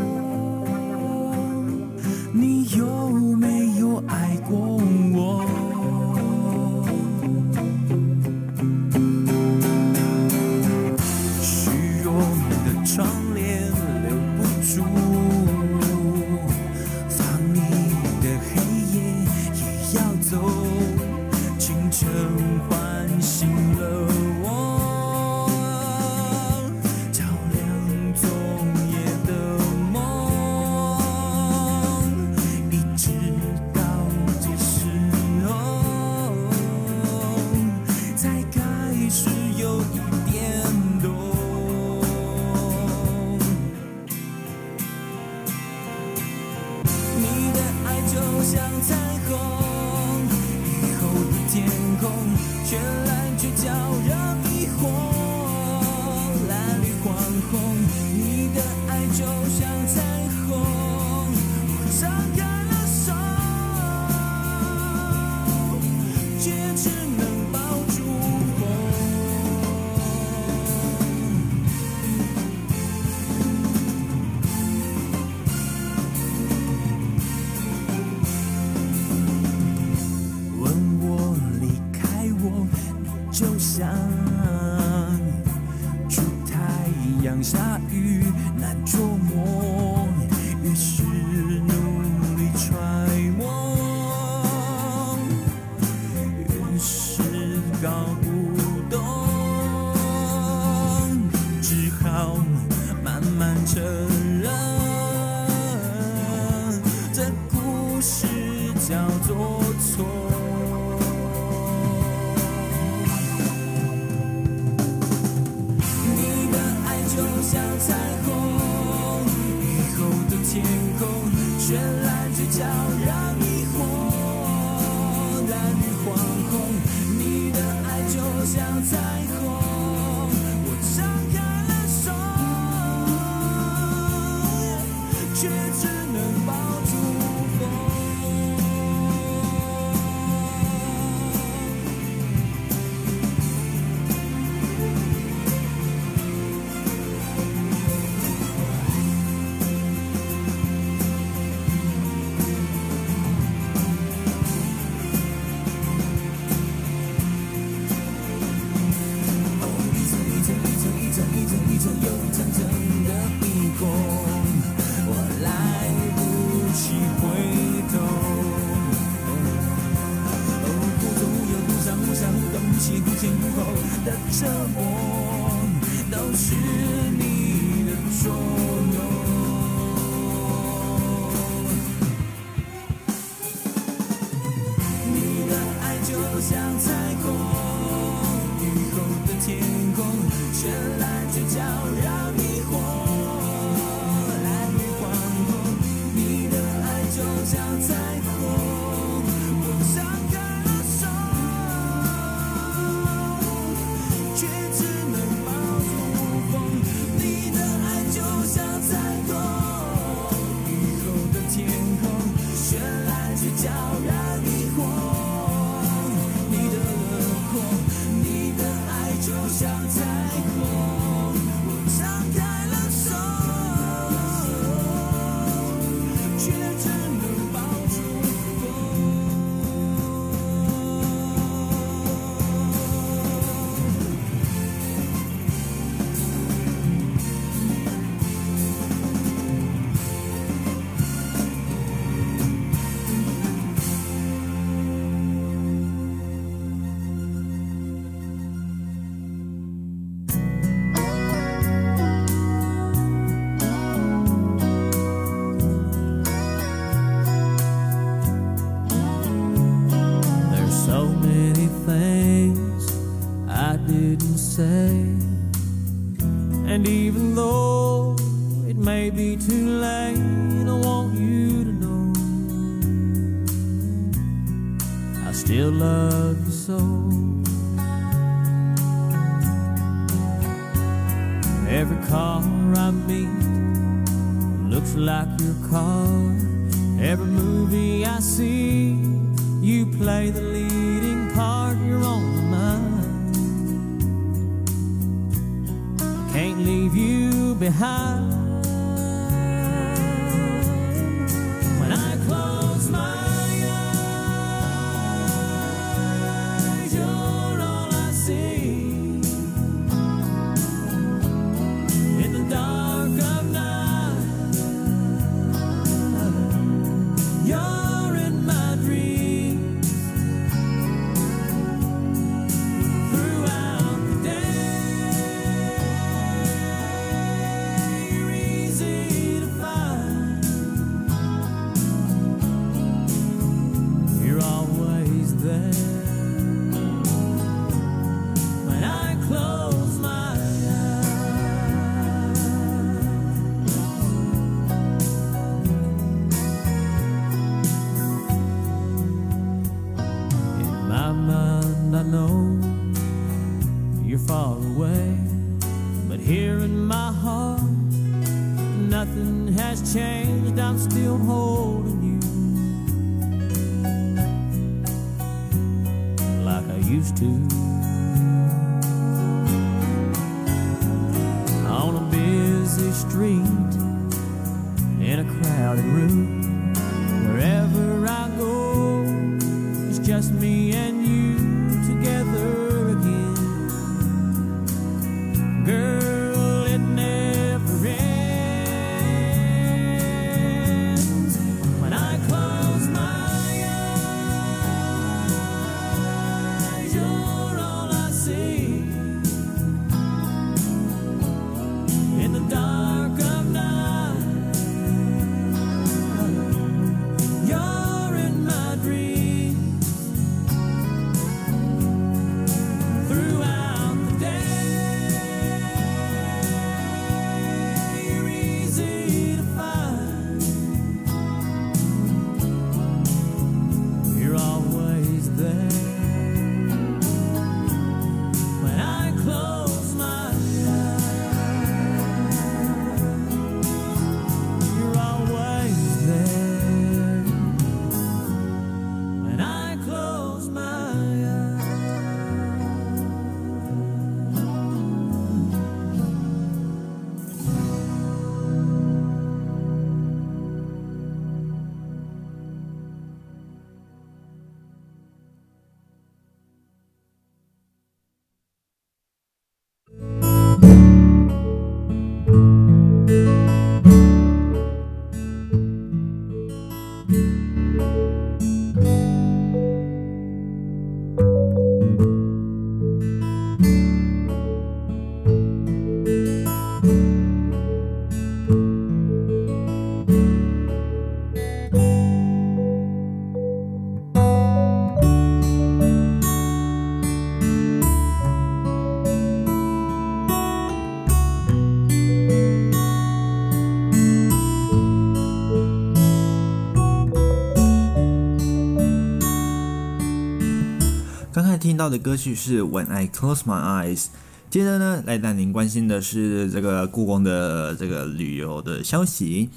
[501.65, 504.03] 听到的歌曲是《When I Close My Eyes》，
[504.51, 509.49] 接着呢，来带您关心的是这个故宫的这个旅游的消息。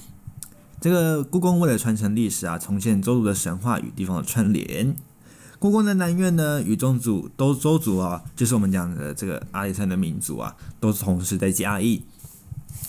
[0.81, 4.97] 这个故宫为了传承历史啊，重现周族的神话与地方的串联。
[5.59, 12.05] 故宫的南院呢，与宗族都周族啊，就是我们讲的这个阿里山的民族啊，都同时在嘉义。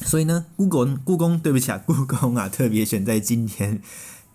[0.05, 3.81] 所以呢，故宫故宫对不起啊，故宫啊，特别选在今天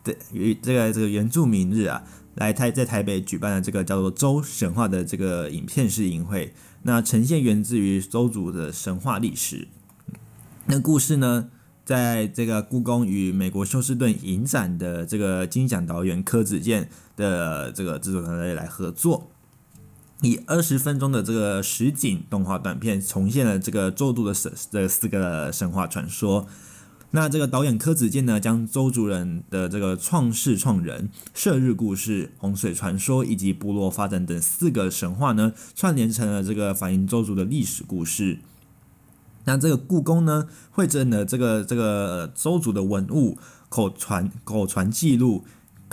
[0.05, 6.55] 的与这个这个原住民日啊，来台在台北举办了这个叫做周神话的这个影片试映会。
[6.83, 9.69] 那呈现源自于周族的神话历史。
[10.67, 11.49] 那故事呢，
[11.85, 19.31] 在这个故宫与美国休斯顿影展的这个金奖导演柯子健的这个制作团队来合作，
[20.21, 26.47] 以二十分钟的这个实景动画短片，重现了这个周族的神这四个神话传说。
[27.15, 38.41] 那这个导演柯子健呢，将周族人的这个创世创人、射日故事、洪水传说以及部落发展等四个神话呢，串联成了这个反映周族的历史故事。
[39.45, 43.39] 那这个故宫呢，汇整的这个这个周族的文物、
[43.69, 45.45] 口传口传记录。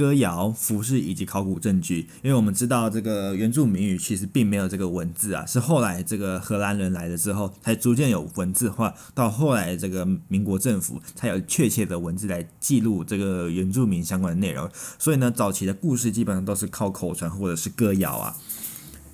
[0.02, 14.68] 歌谣、服饰以及考古证据，因为我们知道这个原住民语其实并没有这个文字啊，是后来这个荷兰人来了之后，才逐渐有文字化，到后来这个民国政府才有确切的文字来记录这个原住民相关的内容。
[14.98, 18.36] 所以呢，早期的故事基本上都是靠口传或者是歌谣啊。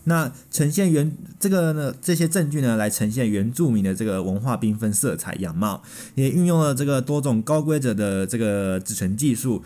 [0.05, 5.83] 那呈现原这个呢，这些证据呢，来呈现原住民的这个文化缤纷色彩样貌，
[6.15, 9.61] 也运用了这个多种高规则的这个制成技术。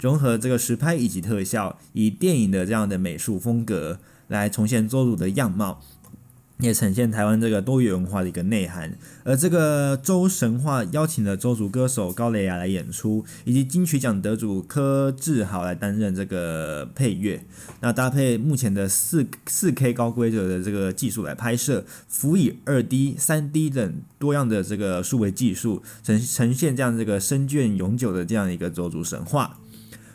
[0.00, 3.98] 融合这个实拍以及特效，以电影的这样的美术风格
[4.28, 5.82] 来重现邹族的样貌，
[6.60, 8.96] 也呈现台湾这个多元文化的一个内涵。
[9.24, 17.44] 而这个周神话邀请了周族歌手高蕾雅来演出，以及金曲奖得主柯智豪来担任这个配乐。
[17.80, 29.58] 那搭配目前的四四 K 高规格的这个技术来拍摄，辅以二 D、三 D 等多样的这个数位技术，呈呈现这样这个深隽永久的这样一个邹族神话。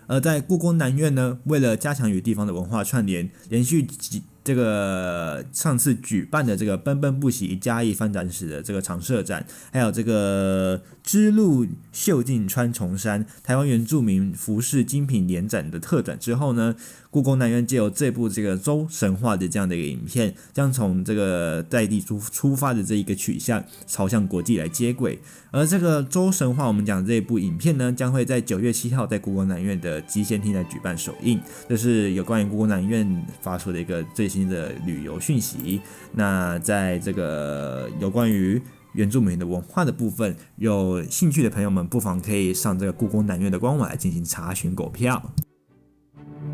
[0.06, 16.76] 而在故宫南院呢，为了加强与地方的文化串联，连续几这个上次举办的这个“奔奔不息嘉义发展史”的这个常设展，还有这个“织路绣进穿重山”台湾原住民服饰精品联展的特展之后呢，
[17.14, 25.20] 故宫南院借由这部这个周神话的这样的一个影片，将从这个在地出出发的这一个取向，朝向国际来接轨。
[25.52, 31.40] 而这个周神话，我们讲这一部影片呢，将会在九月七号在故宫南院的集贤厅来举办首映。
[31.70, 35.80] 这是有关于故宫南院发出的一个最新的旅游讯息。
[36.14, 38.60] 那在这个有关于
[38.94, 45.22] 原住民的文化的部分，有兴趣的朋友们不妨可以上这个故宫南院的官网来进行查询购票。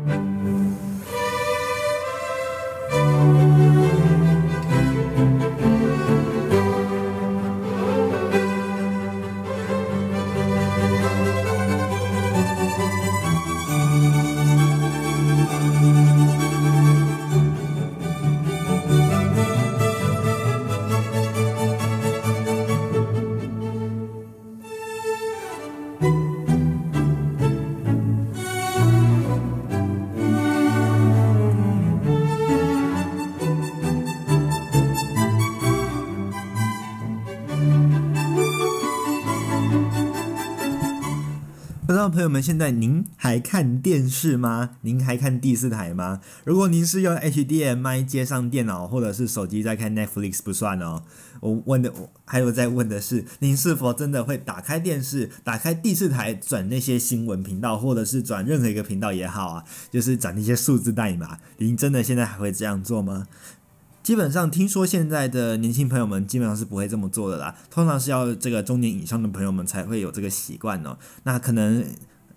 [0.06, 0.69] 不知
[42.20, 44.72] 朋友们，现在您还看电视吗？
[44.82, 46.20] 您还看第四台吗？
[46.44, 51.02] 如果您是用 HDMI 接上电脑或者是手机在看 Netflix，不算哦。
[51.40, 61.38] 我问的，我还有在问的是，您是否真的会打开电视，打开第四台转那些新闻频道，或者是转任何一个频道也好啊，就是转那些数字代码？
[61.56, 63.28] 您真的现在还会这样做吗？
[64.02, 70.98] 基本上听说现在的年轻朋友们基本上是不会这么做的啦，通常是要这个中年以上的朋友们才会有这个习惯哦。
[71.24, 71.84] 那可能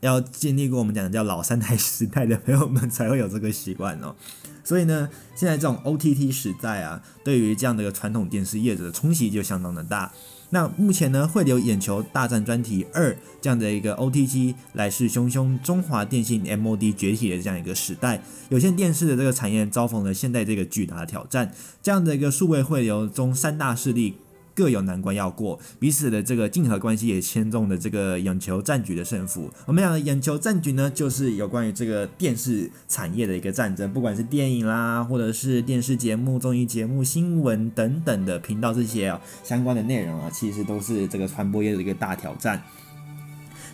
[0.04, 4.14] 要经历过我们讲的叫老三台时代的朋友们才会有这个习惯哦。
[4.66, 10.12] 所以呢，现在这种 OTT 时代啊，对于这样的一个传统电视业者的冲击就相当的大。
[10.52, 21.52] 那目前呢，会留眼球大战专题二这样的一个 OTT 来势汹汹，中华电信 MOD 崛起的这样一个时代，有线电视的这个产业遭逢了现在这个巨大的挑战，
[21.82, 24.16] 这样的一个数位汇流中三大势力。
[24.56, 29.52] 各有难关要过，彼此的这个竞合关系也牵动了这个眼球战局的胜负。
[29.66, 42.62] 我们讲的眼球战局呢，就是有关于这个电视产业的一个战争，不管是电影啦，或者是电视节目、综艺节目、新闻等等的频道这些啊相关的内容啊，其实都是这个传播业的一个大挑战。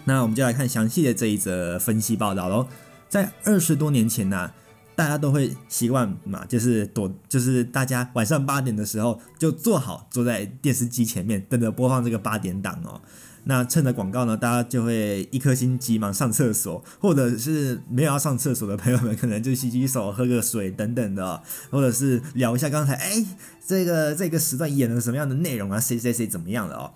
[0.05, 2.65] 那我们就来看详细的这一则分析报道喽。
[3.09, 4.51] 在二十多年前呢、
[4.99, 12.99] 大家都会习惯嘛，就是躲，就是大家晚上八点的时候就坐好，坐在电视机前面，等着播放这个八点档哦。
[13.45, 23.25] 那趁着广告呢，大家就会一颗心急忙上厕所，或者是没有要上厕所的朋友们，可能就洗洗手、喝个水等等的，或者是聊一下刚才哎，
[23.65, 25.79] 这个这个时段演了什么样的内容啊？
[25.79, 26.91] 谁谁谁怎么样了哦？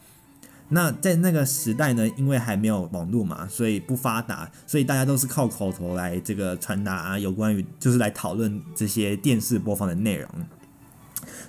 [0.70, 10.28] 那在那个时代呢，因为还没有网络嘛，所以不发达，所以大家都是靠口头来这个传达啊，有关于就是来讨论这些电视播放的内容。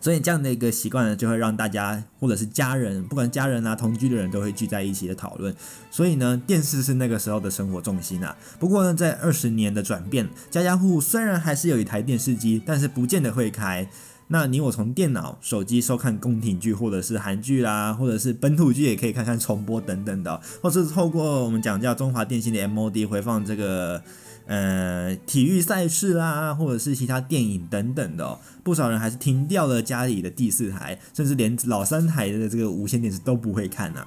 [0.01, 5.55] 所以这样的一个习惯呢，就会让大家或者是家人，不管家人啊同居的人都会聚在一起的讨论。
[5.91, 8.37] 所以呢，电视是那个时候的生活重心啊。
[8.59, 13.89] 不过呢，在二十年的转变，家家户户虽然还是有一台电视机，但是不见得会开。
[14.29, 24.03] 那你我从电脑、手机收看宫廷剧，或者是韩剧啦，或者是本土剧，也可以看看重播等等的，或是透过我们讲叫中华电信的 MOD 回放这个
[24.47, 34.05] 呃体育赛事啦，或者是其他电影等等的，不少人还是停掉了家里的第四台，甚至连老三台的这个无线电视都不会看呢、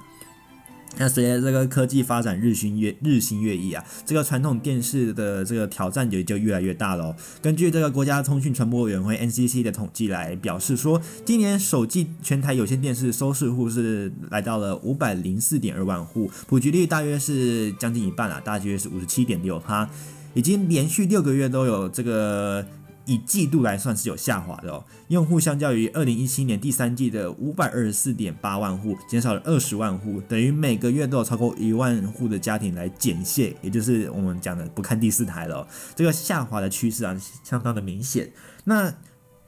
[0.96, 7.14] 那随着这个科技发展日新月日新月异啊，这个传统电视的这个挑战也就越来越大了。
[7.40, 19.88] 根据这个国家通讯传播委员会 NCC 的统计来表示说，今年首季全台有线电视收视户是来到了五百零四点二万户，普及率大约是将近一半啊，大约是五十七点六趴，
[20.34, 22.66] 已经连续六个月都有这个。
[23.08, 35.66] 以季度来算是有下滑的哦，用户相较于二零一七年第三季的五百二十四点八万户，减少了二十万户，等于每个月都有超过一万户的家庭来减线，也就是我们讲的不看第四台了。
[35.96, 38.30] 这个下滑的趋势啊，相当的明显。
[38.64, 38.94] 那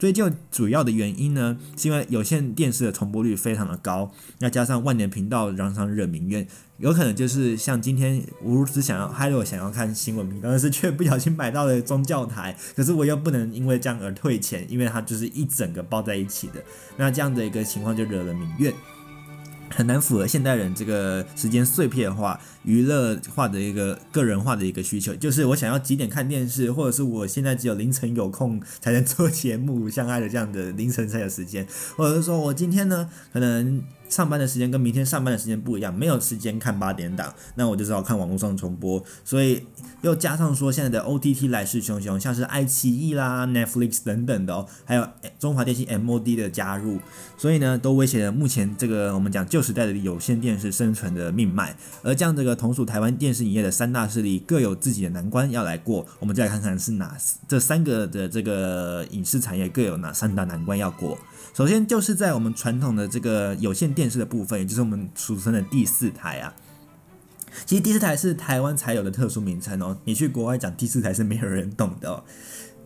[0.01, 6.49] 追究主要的原因呢，是因为有线电视的重播率非常的高，那加上万年频道常常惹民怨，
[6.79, 16.55] 有可能就是像今天我如想要，还有想要看新闻频道，但是却不小心买到了宗教台，可是我又不能因为这样而退钱，因为它就是一整个包在一起的，
[16.97, 18.73] 那这样的一个情况就惹了民怨。
[19.73, 39.03] 很难符合现代人这个时间碎片化、娱乐化的一个个人化的一个需求，就是我想要几点看电视，或者是我现在只有凌晨有空才能做节目，相爱的这样的凌晨才有时间，或者是说我今天呢可能上班的时间跟明天上班的时间不一样，没有时间看八点档，那我就只好看网络上重播。
[39.25, 39.63] 所以
[40.03, 45.09] 又加上说现在的 OTT 来势汹汹，像是爱奇艺啦、Netflix 等等的哦，还有
[45.39, 46.99] 中华电信 MOD 的加入，
[47.39, 51.77] 所以呢都威胁了目前这个我们讲旧时代的有线电视生存的命脉。
[52.03, 57.17] 而这样这个同属台湾电视影业的三大势力各有自己的难关要来过，我们再来看看是哪
[57.49, 61.19] 这三个的这个影视产业各有哪三大难关要过。
[61.53, 66.55] 首先就是在我们传统的这个有线电视的部分，也就是我们俗称的第四台啊。
[67.67, 72.23] 其实第四台是台湾才有的特殊名称哦，你去国外讲第四台是没有人懂的哦。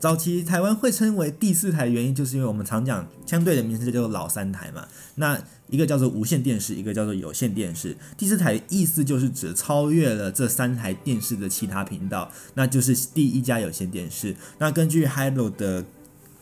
[0.04, 4.86] 早期台湾会称为第四台，原因就是因为我们常讲相对的名称叫做老三台嘛。
[5.14, 7.96] 那一个叫做无线电视，一个叫做有线电视。
[8.14, 14.36] 第四台的意思就是指超越了这三台电视的其他频道，那就是第一家有线电视。
[14.58, 15.82] 那根据 Hilo 的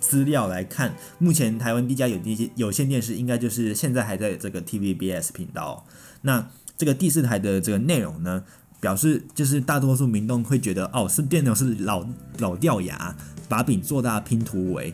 [0.01, 5.87] 资料来看，目前台湾第一家有电有线电视，应该就是现在还在这个 TVBS 频道。
[6.23, 8.43] 那这个第四台的这个内容呢，
[8.81, 12.05] 表示就是大多数民众会觉得，哦，是电脑是老
[12.39, 13.17] 老掉牙，
[13.49, 14.93] 把饼做大拼图为，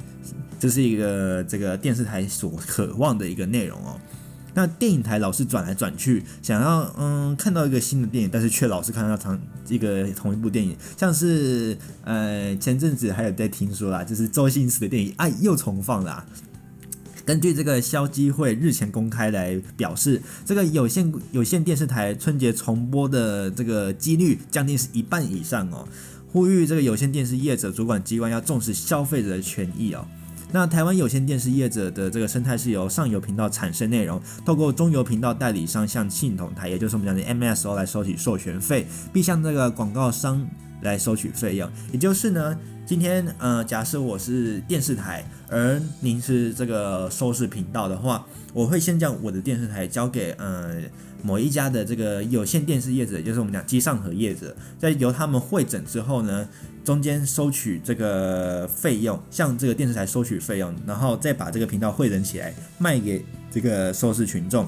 [0.59, 3.99] 这是一个这个电视台所渴望的一个内容哦。
[4.55, 9.39] 那电影台老是转来转去，想要嗯看到一个新的电影，但是却老是看到同
[9.69, 16.27] 一个同一部电影，像是呃前阵子还有在听说啦，就是周星驰的电影啊又重放啦。
[17.25, 25.87] 根据这个消基会日前公开来表示，这个有线有线电视台春节重播的这个几率将近是一半以上哦，
[26.33, 30.07] 呼吁这个有线电视业者主管机关要重视消费者的权益哦。
[30.51, 40.49] 那台湾有线电视业者的这个生态是由上游频道产生内容，透过中游频道代理商向系统台，也就是我们讲的 MSO 来收取授权费，并向这个广告商
[40.81, 41.70] 来收取费用。
[41.93, 42.57] 也就是呢，
[42.87, 48.24] 今天呃，假设我是电视台，而您是这个收视频道的话，
[48.55, 50.76] 我会先将我的电视台交给呃
[51.23, 56.49] 某一家的这个有线电视业者，就是我们讲机上盒业者，在由他们会诊之后呢。
[56.85, 64.66] 中间收取这个费用，向这个电视台收取费用，然后再把这个频道会诊起来卖给这个收视群众。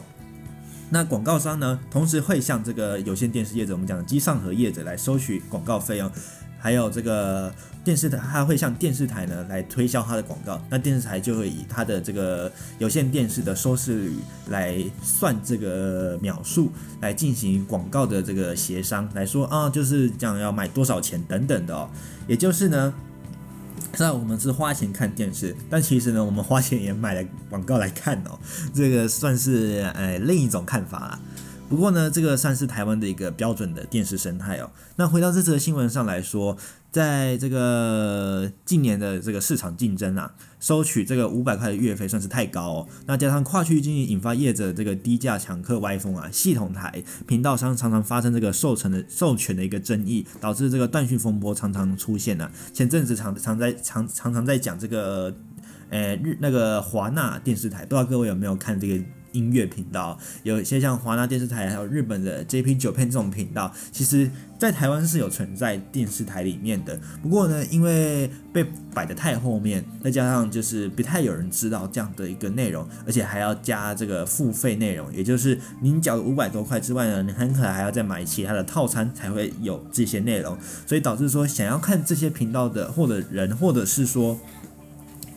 [0.91, 6.13] 那广告商呢，同时会向这个有线电视业者，我们讲的机上盒业者来收取广告费用。
[6.61, 7.53] 还有这个
[7.83, 14.17] 电视台，它会向电视台呢来推销它的广告，那电视台就会以它的这个有线电视的收视率
[14.49, 21.89] 来算这个秒数，来进行广告的这个协商，来说啊，就是讲要卖多少钱等等的哦。
[22.27, 22.93] 也就是呢，
[23.97, 28.39] 虽然我们是花钱看电视，但其实呢，我们花钱也买了广告来看哦。
[28.75, 31.19] 这个算是呃另一种看法。
[31.71, 34.69] 不过呢，这个算是台湾的一个标准的电视生态哦。
[34.97, 36.57] 那回到这则新闻上来说，
[36.91, 42.89] 在这个近年的这个市场竞争啊，收取这个五百块的月费算是太高哦。
[43.07, 52.53] 那加上跨区域经营引发业者这个低价抢客歪风啊，系统台频道商常常发生这个授权的授权的一个争议，导致这个断讯风波常常出现呢、啊。
[52.75, 55.33] 前阵子常常在常常常在讲这个，
[55.91, 59.05] 呃日那个华纳电视台，不知道各位有没有看这个？
[59.33, 66.99] 音乐频道有一些像华纳电视台，还有日本的 JP 九片这种频道，其实在台湾是有存在电视台里面的。
[67.23, 68.65] 不过呢，因为被
[68.95, 80.57] 摆得太后面，再加上就是不太有人知道这样的一个内容，而且还要加这个付费内容，也就是您缴五百多块之外呢，你很可能还要再买其他的套餐才会有这些内容，
[80.87, 84.39] 所以导致说想要看这些频道的或者人，或者是说。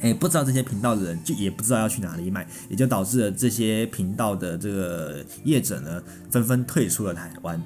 [0.03, 7.61] 诶，不知道这些频道的人，就也不知道要去哪里买，也就导致了这些频道的这个业者呢，纷纷退出了台湾，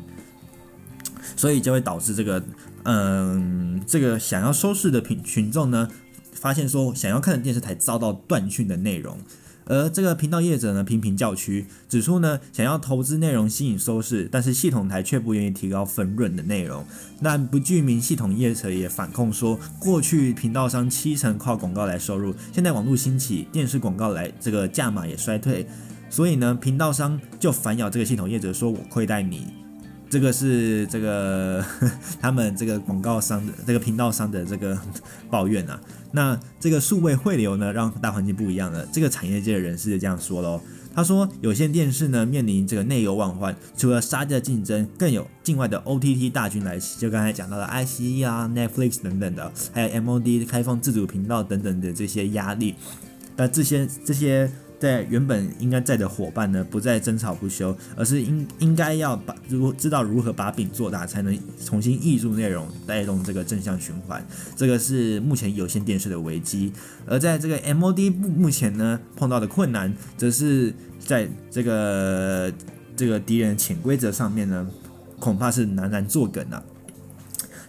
[1.35, 2.43] 所以就会导致这个，
[2.83, 5.89] 嗯，这个想要收视的群群众呢，
[6.31, 9.17] 发现说想要看的电视台遭到断讯的内容。
[9.67, 16.85] 而这个频道业者呢，频频叫屈，指出呢，想要投资内容吸引收视，但是系统台却不愿意提高分润的内容。
[17.19, 25.67] 那不具名系统业者也反控说，过去频道商七成靠广告来收入，现在网络兴起，电视广告来这个价码也衰退，
[26.09, 29.47] 所以呢，频道商就反咬这个系统业者，说我亏待你。
[30.09, 31.61] 这个是这个
[32.21, 34.79] 他们这个广告商的这个频道商的这个
[35.29, 35.77] 抱怨啊。
[36.11, 38.87] 那这个数位汇流呢，让大环境不一样了。
[38.91, 40.61] 这个产业界的人士就这样说喽，
[40.95, 52.75] 他说有线电视呢面临这个内忧外患，除了杀价竞争，更有境外的 OTT 大军来袭，就刚才讲到的 I C E 啊、Netflix 等等的，还有 MOD 开放自主频道等等的这些压力。
[53.35, 54.49] 那这些这些
[54.79, 64.23] 在原本应该在的伙伴呢，不再争吵不休，而是应应该要把如知道如何把饼做大，才能重新挹注内容，带动这个正向循环。
[64.55, 66.71] 这个是目前有线电视的危机。
[67.07, 72.53] 而在这个 MOD 目前呢碰到的困难，则是在这个
[72.95, 74.67] 这个敌人潜规则上面呢，
[75.19, 76.63] 恐怕是难难作梗啊。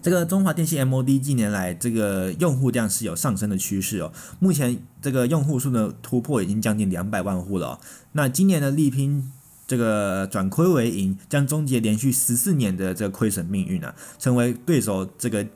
[0.00, 7.80] 这个中华电信 MOD 近年来这个用户量是有上升的趋势哦，目前这个用户数的突破已经将近两百万户了哦。
[8.12, 9.32] 那今年的力拼
[9.66, 15.46] 这个转亏为盈，将终结连续十四年的这个亏损命运啊，成为对手这个。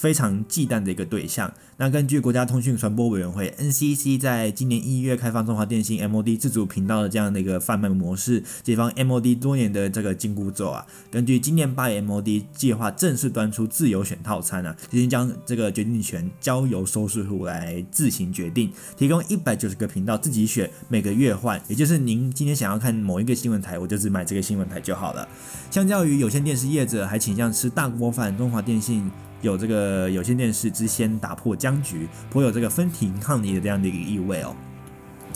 [0.00, 1.52] 非常忌惮的一个对象。
[1.76, 10.86] 那根据国家通讯传播委员会 NCC 在今年一月开放中华电信 MOD 自主频道的这样的一个贩卖模式，解放 MOD 多年的这个紧箍咒啊。
[11.10, 25.28] 根据今年八月 MOD 计划正式端出自由选套餐啊，已经将这个决定权交由收视户来自行决定，提供一百九十个频道自己选，每个月换，也就是您今天想要看某一个新闻台，我就只买这个新闻台就好了。
[25.70, 29.10] 相较于有线电视业者还倾向吃大锅饭，中华电信。
[29.42, 34.54] 有这个有线电视之先打破僵局，颇有这个分庭抗礼的这样的一个意味哦。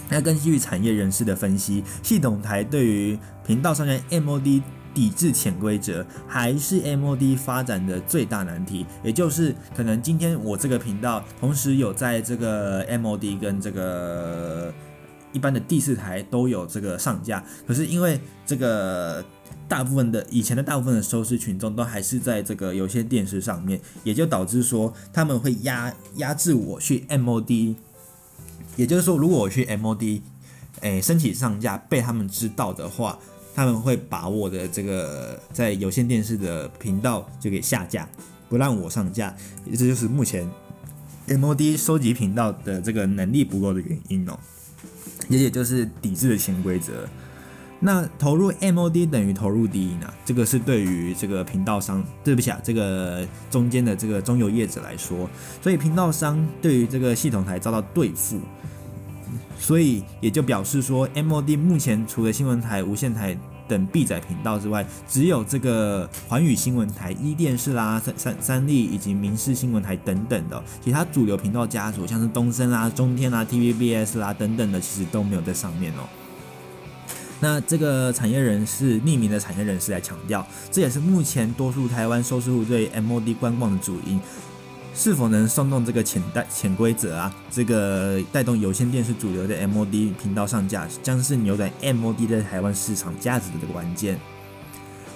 [0.09, 8.85] 那根据产业人士的分析，系统台对于频道上面 MOD 抵制潜规则，还是 MOD 发展的最大难题。
[9.03, 14.73] 也就是可能今天我这个频道同时有在这个 MOD 跟这个
[15.33, 19.25] 一般的第四台都有这个上架，可是因为这个。
[19.75, 27.75] 大部分的以前的大部分的收视群众都还是在这个有线电视上面，也就导致说他们会压压制我去 MOD，
[28.77, 30.21] 也就是说，如果我去 MOD，
[30.83, 33.19] 诶申请上架被他们知道的话，
[33.53, 38.09] 他们会把我的这个在有线电视的频道就给下架，
[38.49, 39.35] 不让我上架，
[39.73, 40.49] 这就是目前
[41.27, 44.39] MOD 收集频道的这个能力不够的原因哦，
[45.29, 46.93] 也也就是抵制的潜规则。
[47.81, 55.29] 那投入 MOD 等于投入敌营啊，这个是对于这个频道商，对不起啊，这个中间的这个中游业者来说，
[55.61, 58.41] 所以频道商对于这个系统台遭到对付，
[59.59, 63.37] 所以也就表示说，MOD 目前除了新闻台、无线台
[63.69, 76.09] 等 B 载频道之外，只有这个环宇新闻台、一电视啦、三三三立以及民视新闻台等等的其他主流频道家族，像是东森啦、中天啦、TVBS 啦等等的，其实都没有在上面哦。
[77.41, 84.21] 那这个产业人士匿名的产业人士来强调，这也是目前多数台湾收视户对 MOD 观望的主因。
[84.97, 87.35] 是否能松动这个潜带潜规则啊？
[87.51, 94.17] 这个带动有线电视主流的 MOD 频道上架，将是扭转 MOD 在台湾市场价值的这个关键。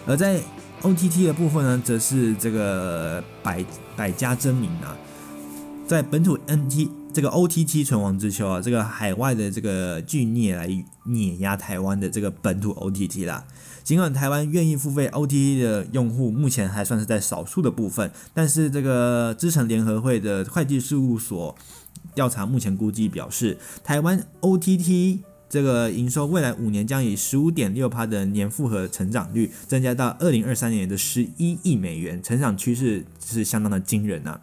[0.05, 0.41] 而在
[0.83, 3.65] OTT 的部分呢，则是这个百
[3.95, 4.97] 百家争鸣啊，
[5.87, 6.98] 在本土 NT。
[7.13, 10.69] 这个 OTT 存亡之秋啊，这个海外的这个巨孽来
[11.05, 13.45] 碾压台湾的这个本土 OTT 啦。
[13.83, 21.57] 尽管台湾愿意付费 OTT 的用户目前还算是在少数的部分，但是这个资诚联合会的会计事务所
[22.15, 34.41] 调查目前估计表示，台湾 OTT 这个营收未来五年将以十五点六趴的年复合成长率增加到二零二三年的十一亿美元，成长趋势是相当的惊人啊。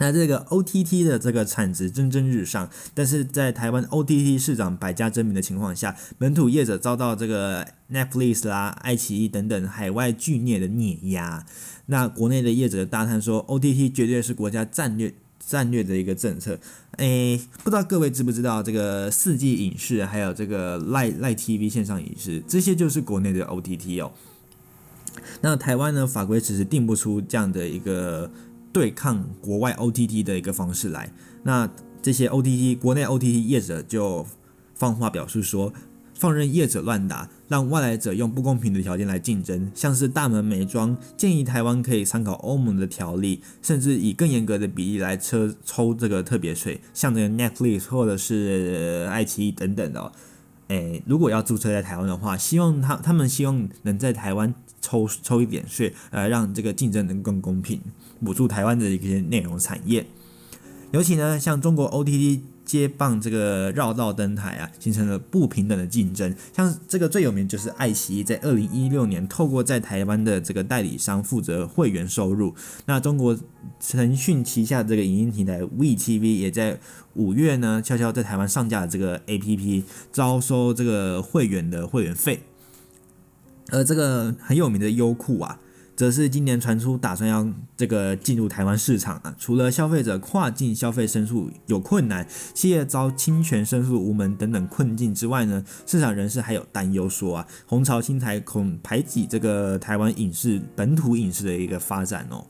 [0.00, 11.44] 那这个 OTT 的这个产值蒸蒸日上，但是在台湾 OTT 市场百家争鸣的情况下，本土业者遭到这个 Netflix 啦、爱奇艺等等海外巨孽的碾压。
[11.86, 16.58] 那国内的业者大叹说，OTT 绝对是国家战略战略的一个政策。
[16.96, 24.12] 诶，不知道各位知不知道，这个四季影视还有这个赖赖 TV 线上影视，这些就是国内的 OTT 哦。
[25.42, 28.30] 那台湾呢，法规其实定不出这样的一个。
[28.72, 31.12] 对抗国外 OTT 的一个方式来，
[31.42, 31.68] 那
[32.00, 34.26] 这些 OTT 国内 OTT 业者就
[34.74, 35.72] 放话表示说，
[36.14, 50.12] 放任业者乱打，让外来者用不公平的条件来竞争，像是大门美妆建议台湾可以参考欧盟的条例，甚至以更严格的比例来抽抽这个特别税，像这个 Netflix 或者是爱奇艺等等的。
[50.68, 57.80] 诶，如果要注册在台湾的话，希望他他们希望能在台湾抽抽一点税，呃，让这个竞争能更公平，
[58.24, 60.06] 补助台湾的一些内容产业。
[60.92, 62.40] 尤其呢，像中国 OTT。
[62.62, 66.32] 接棒这个绕道登台啊，形成了不平等的竞争。
[66.54, 72.54] 像这个最有名就是爱奇艺，在二零一六年透过在台湾的这个代理商负责会员收入。
[72.86, 73.36] 那中国
[73.80, 76.78] 腾讯旗下这个影音平台 WeTV 也在
[77.14, 82.44] 五月呢，悄悄在台湾上架了这个 APP，招收这个会员的会员费。
[83.72, 85.58] 而这个很有名的优酷啊。
[86.00, 87.46] 则是今年传出打算要
[87.76, 89.36] 这个进入台湾市场啊。
[89.38, 102.46] 除了消费者跨境消费申诉有困难，企业遭侵权申诉无门等等困境之外呢，市场人士还有担忧说啊，红潮新台恐排挤这个台湾影视本土影视的一个发展哦。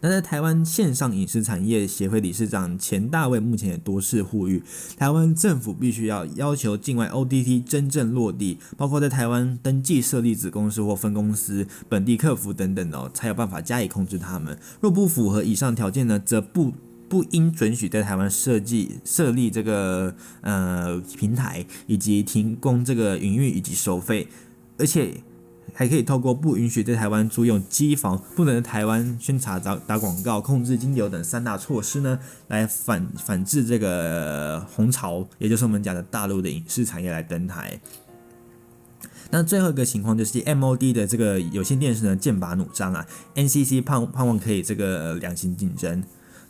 [0.00, 4.62] 那在台湾线上影视产业协会理事长钱大卫目前也多次呼吁，
[4.96, 14.58] 台湾政府必须要要求境外 OTT 真正落地，包括在台湾登记设立子公司或分公司、本地客服等等哦，才有办法加以控制他们。
[14.80, 16.72] 若不符合以上条件呢，则不
[17.08, 24.28] 不应准许在台湾设计设立这个呃平台，以及提供这个营运以及收费，
[24.76, 25.22] 而且。
[25.78, 32.18] 还可以透过不允许在台湾租用机房、不能在台湾宣传打打广告、控制金流等三大措施呢，
[32.48, 37.78] 来反反制这个红潮，也就是我们讲的大陆的影视产业来登台。
[39.30, 46.02] 那最后一个情况就是 MOD 的这个有线电视呢，剑拔弩张啊，NCC 盼盼望可以这个良性竞争。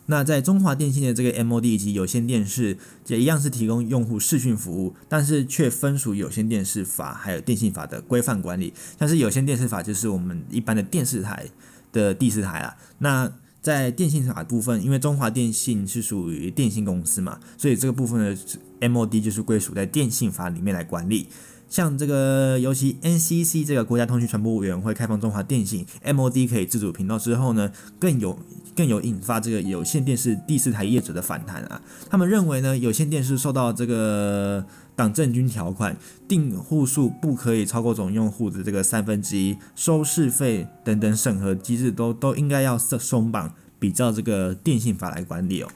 [0.07, 2.77] 那在中华电信的这个 MOD 以及有线电视
[3.07, 8.73] 也一样是提供用户视讯服务，但是却分属有线电视法还有电信法的规范管理。
[8.99, 11.45] 像是有线电视法就是我们一般的电视台
[11.91, 12.75] 的第四台啊。
[12.99, 13.31] 那
[13.61, 21.27] 在电信法部分，因为中华电信是属于电信公司嘛，所以这个部分的 MOD 就是归属在电信法里面来管理。
[21.69, 28.39] 像这个，尤其 NCC 这个国家通讯传播委员会开放中华电信 MOD 可以自主频道之后呢，更有
[28.75, 31.81] 更有引发这个有线电视第四台业者的反弹啊。
[32.09, 34.65] 他们认为呢，有线电视受到这个
[34.95, 35.97] 党政军条款，
[36.27, 45.69] 订户数不可以超过总用户的这个三分之一，收视费等等审核机制都都应该要松松绑，比照这个电信法来管理哦。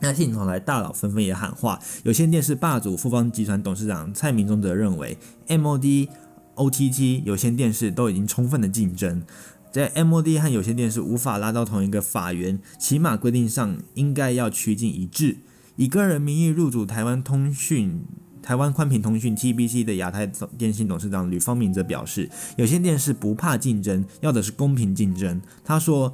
[0.00, 5.18] 那信统台大佬纷纷也喊话，有线电视霸主富邦集团董事长蔡明忠则认为
[5.48, 6.08] ，MOD、
[6.54, 9.24] OTT 有线电视都已经充分的竞争，
[9.72, 15.38] 在 MOD 和有线电视无法拉到同一个法源，起码规定上应该要趋近一致。
[15.74, 18.04] 以个人名义入主台湾通讯、
[18.40, 20.24] 台湾宽频通讯 TBC 的亚太
[20.56, 25.42] 电信董事长吕方明则表示，有线电视不怕竞争，要的是公平竞争。
[25.64, 26.12] 他说。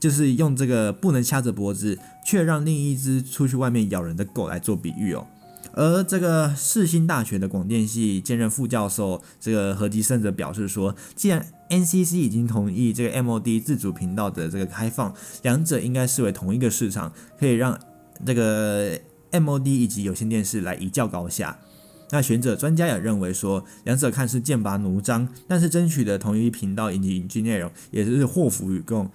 [0.00, 1.96] 就是用这个不能掐着脖子，
[2.26, 5.26] 却让另一只出去外面咬人的狗来做比喻哦。
[5.72, 17.78] 而这个世新大学的广电系兼任副教授这个何吉生则表示说，既然 NCC 已经同意这个 MOD 自主频道的这个开放，两者应该视为同一个市场，可以让
[18.26, 18.98] 这个
[19.30, 21.56] MOD 以及有线电视来一较高下。
[22.10, 29.08] 那学者专家也认为说，两者看似剑拔弩张，但是争取的同一频道以及影剧内容也是祸福与共。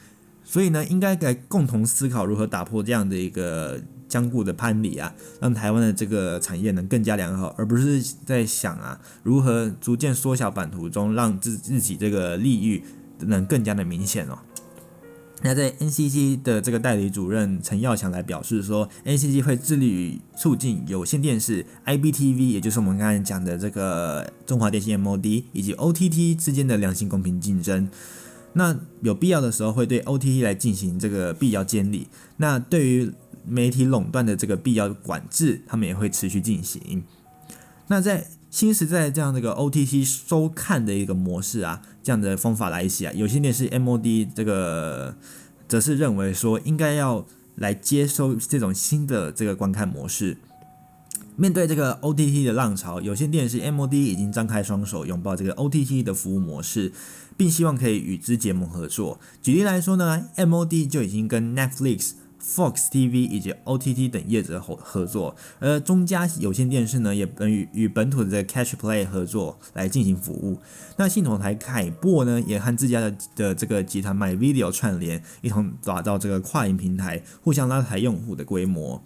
[0.46, 12.84] 所以呢，应该来共同思考如何打破这样的一个僵固的藩篱啊，让台湾的这个产业能更加良好，而不是在想啊如何逐渐缩小版图中，让自自己这个利益
[13.22, 14.38] 能更加的明显哦。
[15.42, 27.90] 那在 NCC 的这个代理主任陈耀强来表示说，NCC 会致力于促进有线电视 I B T V，也就是我们刚才讲的这个中华电信 MOD 以及 OTT 之间的良性公平竞争。
[28.58, 32.08] 那有必要的时候会对 OTT 来进行这个必要监理。
[32.38, 33.12] 那对于
[33.46, 37.04] 媒体垄断的这个必要管制，他们也会持续进行。
[37.88, 45.16] 那在新时代这样的一个 OTT 收看的一个模式啊，这样的方法来袭啊，有线电视 MOD 这个
[45.68, 47.26] 则是认为说应该要
[47.56, 50.38] 来接收这种新的这个观看模式。
[51.36, 56.94] 面对这个 OTT 的浪潮，有线电视 MOD 已经张开双手拥抱这个 OTT 的服务模式。
[57.38, 59.20] 并希望可以与之结盟合作。
[59.42, 70.60] 举例来说呢，MOD 就已经跟 Netflix、Fox TV 以及 OTT 等业者合合作，而中嘉有线电视呢，也本与与本土的这个 Catch Play 合作来进行服务。
[70.98, 79.04] 那信统台凯擘呢，也和自家的的这个集团 MyVideo 串联，一同打造这个跨营平台，互相拉抬用户的规模。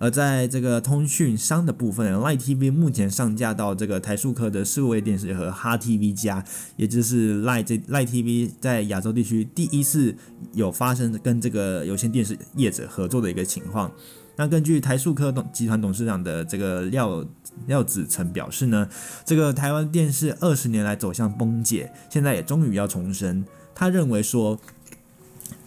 [0.00, 6.42] 而在这个通讯商的部分，Line TV 目前上架到这个台数科的数位电视和哈 TV 加，
[6.76, 10.16] 也就是 Line 这 Line TV 在亚洲地区第一次
[10.54, 13.92] 有发生跟这个有线电视业者合作的一个情况。
[14.36, 17.22] 那根据台数科董集团董事长的这个廖
[17.66, 18.88] 廖子成表示呢，
[19.26, 23.44] 这个台湾电视二十年来走向崩解，现在也终于要重生。
[23.74, 24.58] 他认为说，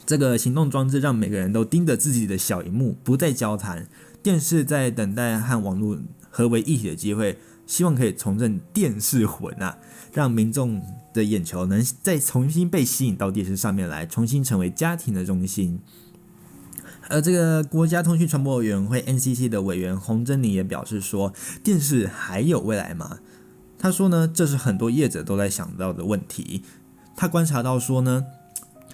[0.08, 3.86] 这个行动装置让每个人都盯着自己的小荧幕，不再交谈。
[4.24, 7.38] 电视在等待和网络合为一体的机会，
[7.68, 9.78] 希望可以重振电视魂啊，
[10.14, 10.82] 让民众
[11.14, 15.82] 的眼球能再重新被吸引到电视上面来，重新成为家庭的中心。
[17.10, 23.20] 而这个国家通讯传播委员会 NCC 的委员洪真妮也表示说，电视还有未来吗？
[23.78, 26.64] 他说呢，这是很多业者都在想到的问题。
[27.18, 28.26] 他观察到说呢。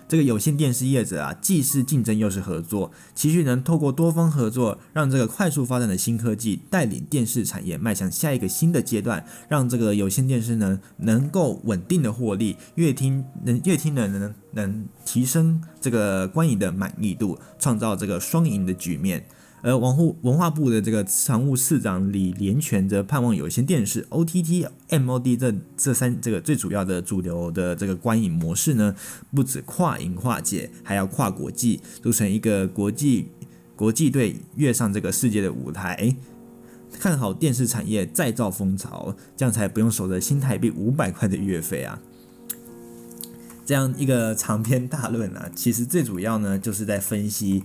[0.10, 19.24] 这个有线电视业者啊，既是竞争又是合作，期许能透过多方合作，让这个快速发展的新科技带领电视产业迈向下一个新的阶段，让这个有线电视呢能够稳定的获利，越听能越听人能能提升这个观影的满意度，创造这个双赢的局面。
[19.62, 28.96] 而文化文化部的这个常务市长李连全则盼望有线电视 OTT MOD 这这三这个最主要的主流的这个观影模式呢，
[29.36, 33.28] 不止跨银跨界，还要跨国际，组成一个国际
[33.76, 36.16] 国际队跃上这个世界的舞台。
[36.92, 42.02] 看好电视产业再造风潮，这样才不用守着新台币五百块的月费啊！
[43.64, 47.64] 这样一个长篇大论啊，其实最主要呢就是在分析。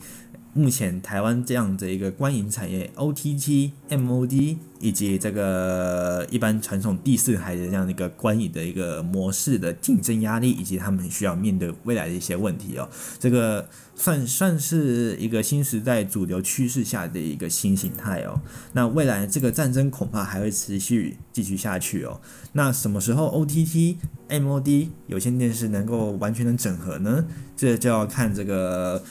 [0.54, 18.40] 目前台湾这样的一个观影产业，OTT、MOD 以及这个一般传统第四台的这样的一个观影的一个模式的竞争压力，以及他们需要面对未来的一些问题哦，这个算算是一个新时代主流趋势下的一个新形态哦。
[18.74, 22.20] 那未来这个战争恐怕还会持续继续下去哦。
[22.52, 23.96] 那什么时候 OTT、
[24.28, 27.24] MOD 有线电视能够完全的整合呢？
[27.56, 29.02] 这就要看这个。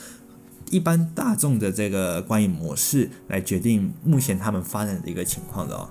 [0.74, 5.88] 一般大众的这个观影模式来决定目前他们发展的一个情况的哦。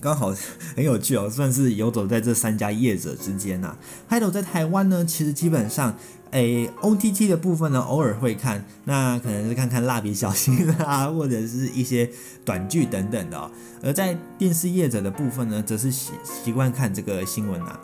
[0.00, 0.34] 刚好
[0.76, 3.78] 很有趣哦，算是游走在这三家业者之间呐、啊。
[4.06, 5.94] 还有在台湾呢，其实基本上。
[6.32, 12.10] 诶，OTT 的部分呢，偶尔会看，那可能是看看蜡笔小新啊，或者是一些
[12.44, 13.50] 短剧等等的哦。
[13.82, 17.80] 而在电视业者的部分呢，则是习习惯看这个新闻啊。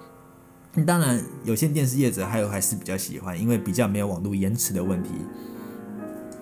[0.84, 5.08] 当然，有线电视业者还有还是比较喜欢，因为比较没有网络延迟的问题。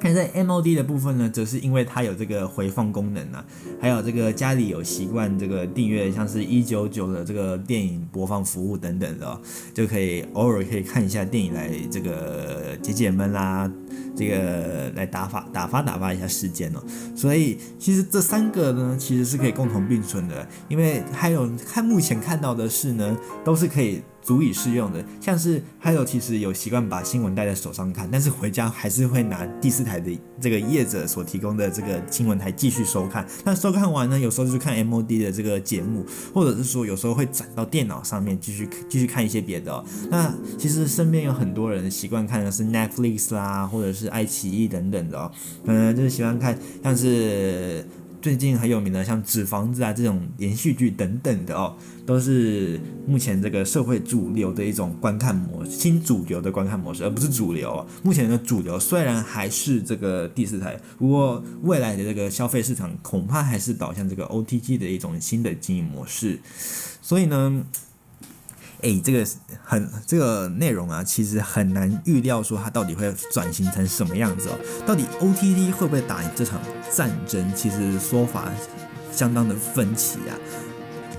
[0.03, 3.45] 看在 MOD 的部分呢，则是因为它有这个回放功能啊，
[3.81, 9.41] 还有这个家里有习惯这个订阅像是一九九的这个电影播放服务等等的，
[9.73, 13.71] 就可以偶尔可以看一下电影来这个解解闷啦，
[14.17, 16.83] 这个来打发打发打发一下时间哦。
[17.15, 24.03] 所以其实这三个呢，其实是可以共同并存的，因为还有看目前看到的是呢，都是可以。
[24.23, 33.27] 足以适用的，像是还有其实有习惯把新闻带在手上看，但是回家还是会拿第四台的这个业者所提供的这个新闻台继续收看。
[33.45, 39.85] 那收看完呢，有时候就看 MOD 的这个节目，或者是说有时候会转到电脑上面继续继续看一些别的哦。
[40.09, 45.33] 那其实身边有很多人习惯看的是 Netflix 啦，或者是爱奇艺等等的哦，
[45.65, 47.85] 嗯，就是喜欢看像是。
[48.23, 51.77] 最近很有名的，像《纸房子》啊这种连续剧等等的哦，
[52.07, 57.87] 都是目前这个社会主流的一种观看模，新主流的观看模式，而不是主流哦。
[58.05, 66.39] 目前的主流虽然还是这个第四台，不过未来的这个消费市场恐怕还是导向这个 OTG 的一种新的经营模式，
[67.03, 67.67] 所以呢。
[68.83, 69.27] 诶，这个
[69.65, 74.59] 很这个内容啊，其实很难预料说它到底会转型成什么样子哦。
[74.87, 76.61] 到底 OTT 会不会打赢这场
[76.91, 77.53] 战争？
[77.55, 78.51] 其实说法
[79.13, 80.35] 相当的分歧啊。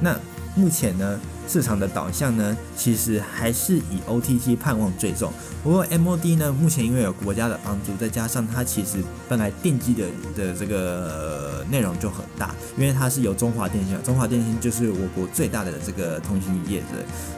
[0.01, 0.19] 那
[0.55, 5.31] 目前呢，市场的导向呢，其实还是以 OTT 盼望最重。
[5.63, 8.97] 不过 MOD 呢，目前因为有国家的帮助，再加上它其实
[9.29, 10.05] 本来电机的
[10.35, 16.87] 的这个内容就很大，因为它是由中华电信，中华电信就是我国最大的这个通信业者，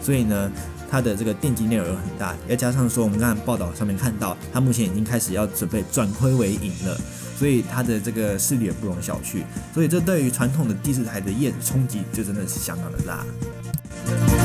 [0.01, 0.51] 所以呢，
[0.89, 2.35] 它的这个电机内容很大。
[2.47, 6.97] 再加上说，我们刚才报道上面看到，它目前已经开始要准备转亏为盈了。
[7.37, 13.25] 所以它的这个势力也不容小觑，所以这对于传统的第四台的业冲击就真的是相当的大。
[14.05, 14.44] 好，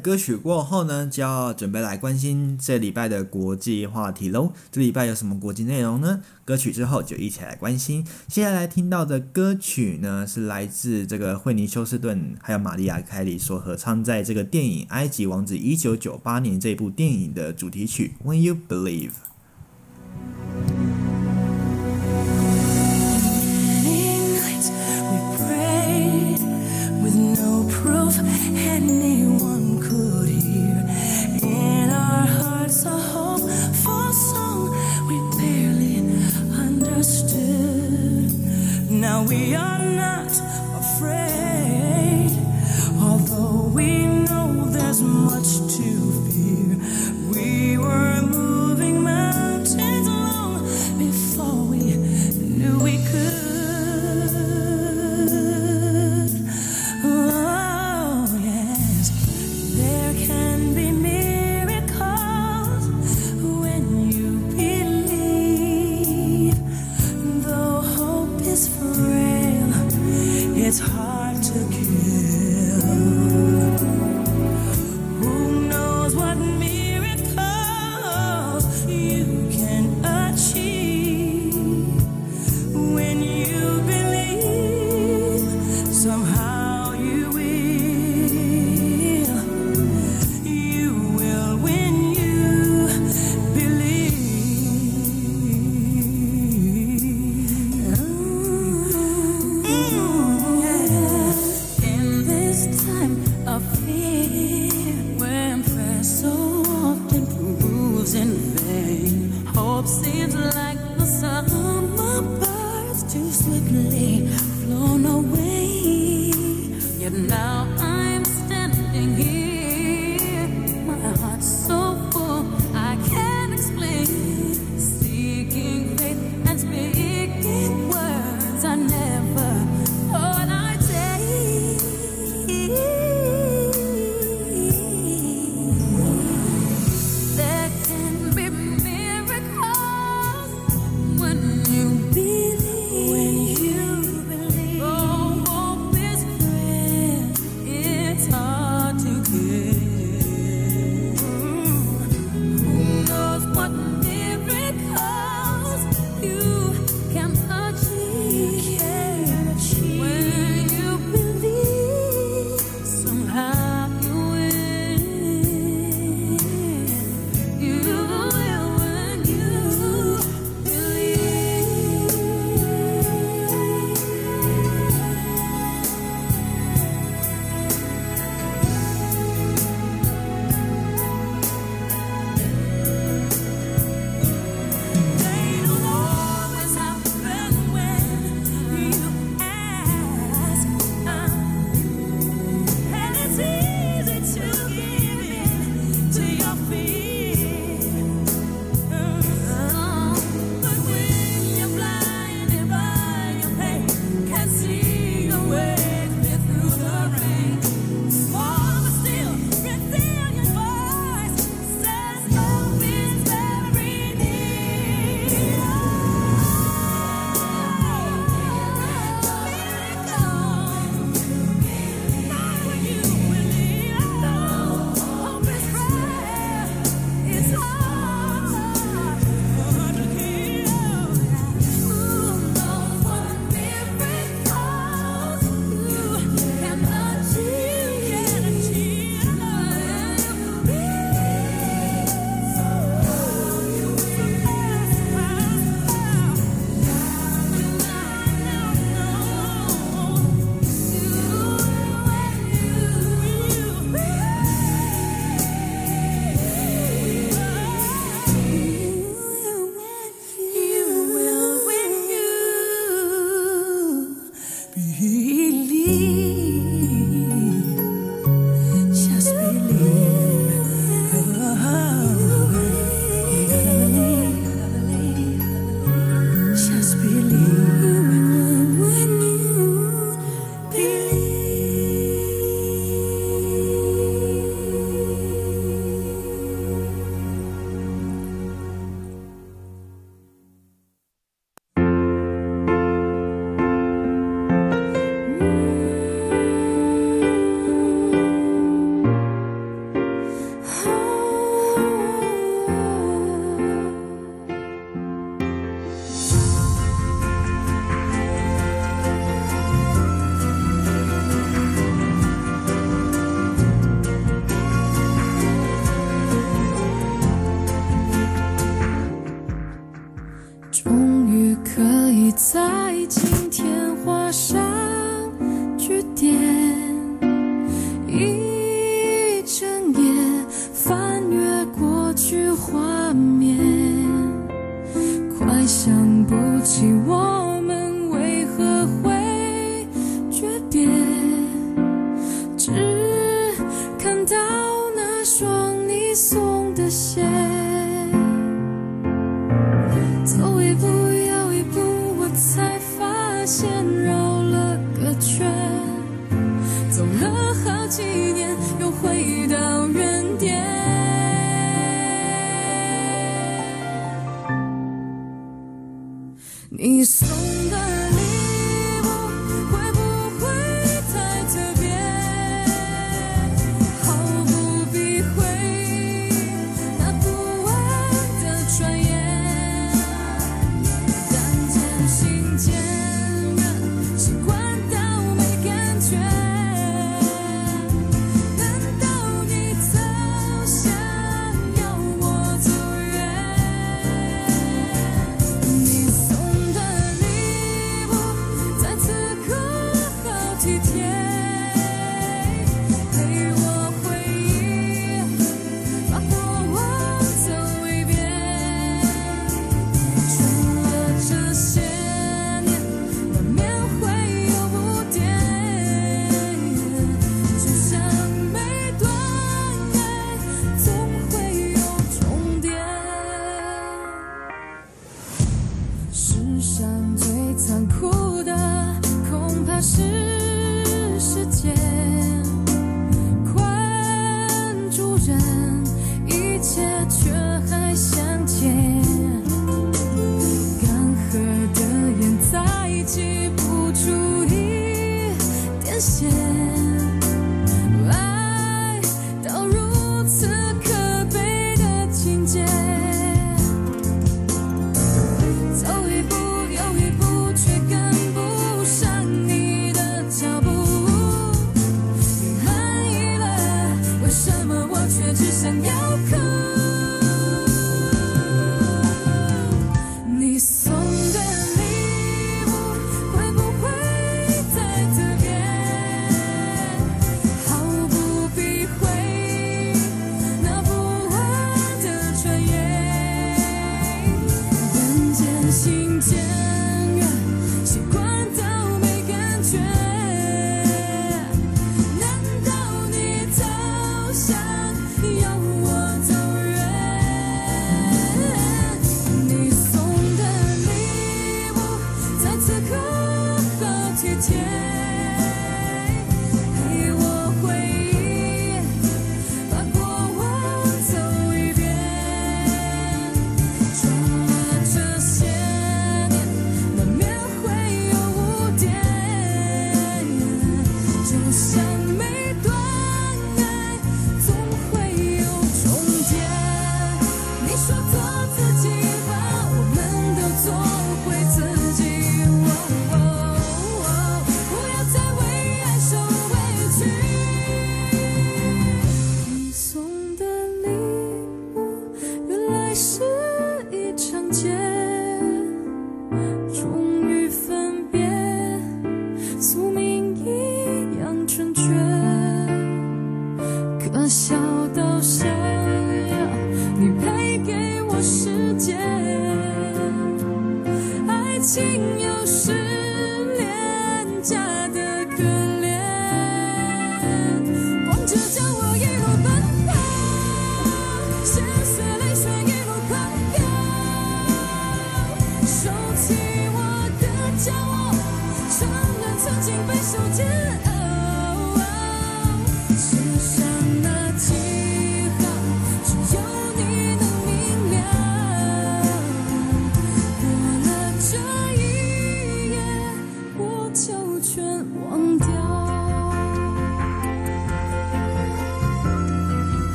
[0.00, 4.52] 歌曲过后呢，就要准备来关心这礼拜的国际话题喽。
[4.72, 6.20] 这礼拜有什么国际内容呢？
[6.44, 8.04] 歌曲之后就一起来关心。
[8.26, 19.10] 接下来听到的歌曲呢，是来自这个惠尼休斯顿还有玛利亚凯莉所合唱，在这个电影《埃及王子》一九九八年这部电影的主题曲《When You Believe》。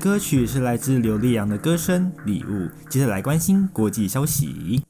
[0.00, 2.48] 歌曲是来自刘力扬的歌声《礼物》。
[2.88, 4.82] 接着来关心国际消息。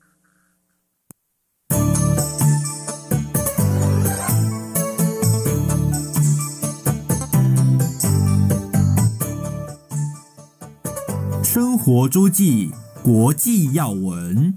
[11.42, 12.70] 生活周记，
[13.02, 14.56] 国际要闻。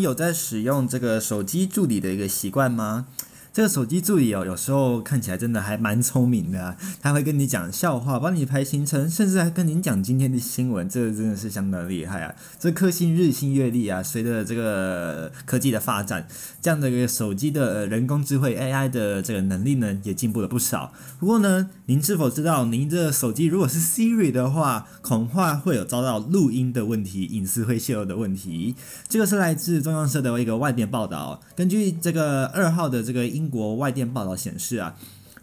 [0.00, 3.06] 有在使用这个手机助理的一个习惯吗？
[3.52, 12.32] 这个手机助理哦，有时候看起来真的还蛮聪明的，他会跟你讲笑话，帮你排行程，甚至还跟你讲今天的新闻，这个真的是相当厉害啊！
[12.60, 16.28] 这科技日新月异啊，随着这个科技的发展，
[16.60, 20.92] 这样的一个手机的人工智慧 AI 的这个能力呢，也进步了不少。
[21.18, 28.76] 不过呢，您是否知道，您的手机如果是 Siri 的话，恐怕会有遭到录音的问题，隐私会泄露的问题。
[29.08, 34.94] 这个是来自中央社的一个外电报道，根据这个二号的这个英国外电报道显示啊，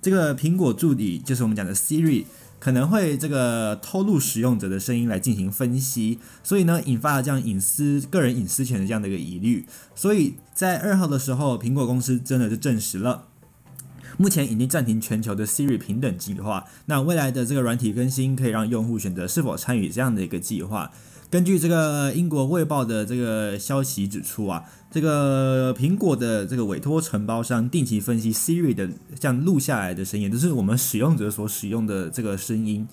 [0.02, 2.26] 这个苹果助理就是我们讲的 Siri
[2.60, 9.66] 可能会这个偷录使用者的声音来进行分析，所以呢，引发了这样隐私、个人隐私权的这样的一个疑虑。
[9.96, 13.28] 所以在二号的时候，苹果公司真的就证实了，
[14.18, 16.66] 目前已经暂停全球的 Siri 平等计划。
[16.88, 20.92] 那未来的这个软体更新可以让用户选择是否参与这样的一个计划。
[21.30, 28.89] 根据这个英国卫报的这个消息指出啊，这个苹果的这个委托承包商定期分析 Siri 的
[29.19, 32.88] 这样录下来的声音，就是我们使用者所使用的这个声音。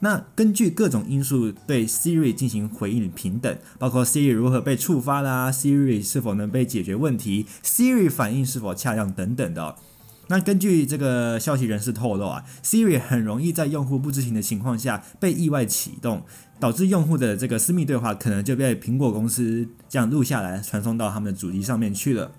[0.00, 9.76] 那根据各种因素对 Siri 进行回应平等，包括 Siri 如何被触发啦，Siri 是否能被解决问题，Siri 反应是否恰当等等的。
[10.28, 16.24] 那根据这个消息人士透露啊，Siri 很容易在用户不知情的情况下被意外启动。
[16.58, 22.32] 导致用户的这个私密对话可能就被苹果公司这样录下来，传送到他们的主机上面去了。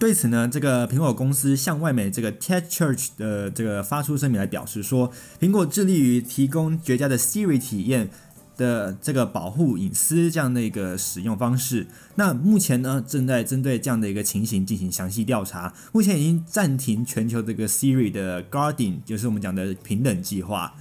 [0.00, 8.10] 对此呢，这个苹果公司向外媒这个 TechCrunch 的这个发出声明来表示说，苹果致力于提供绝佳的 Siri 体验
[8.56, 11.86] 的这个保护隐私这样的一个使用方式。
[12.14, 15.74] 那目前呢，正在针对这样的一个情形进行详细调查。
[15.92, 20.74] 目前已经暂停全球这个 Siri 的 Guardian，就是我们讲的平等计划。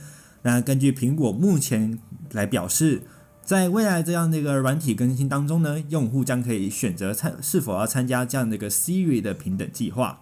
[0.43, 1.99] 那根据苹果目前
[2.31, 3.01] 来表示，
[3.43, 10.21] 在未来这样的一个软体更新当中呢，用户将可以选择参是否要参加这样的一个 Siri 的平等计划。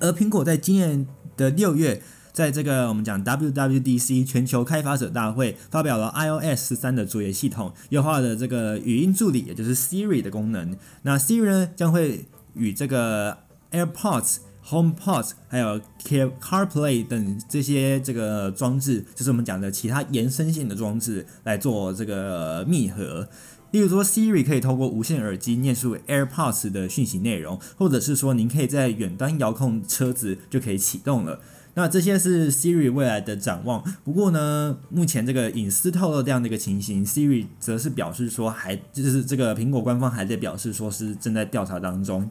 [0.00, 1.06] 而苹果在今年
[1.36, 2.02] 的六月，
[2.32, 10.76] 在这个我们讲 WWDC 全球开发者大会发表了 iOS 十三的作业系统优化了这个语音助理，也就是 Siri 的功能。
[11.02, 13.38] 那 Siri 呢，将会与这个
[13.70, 14.38] AirPods。
[14.62, 23.28] HomePod 还有 CarPlay 等这些这个装置，就是我们讲的其他延伸性的装置来做这个密合。
[23.72, 31.40] 例如说，Siri 可以透过无线耳机念出 AirPods 的讯息内容，或者是说，您可以在远端遥控车子就可以启动了。
[31.74, 33.82] 那这些是 Siri 未来的展望。
[34.04, 42.30] 不过呢，目前这个隐私透露这样的一个情形，Siri 则是表示说还就是这个苹果官方还在表示说是正在调查当中。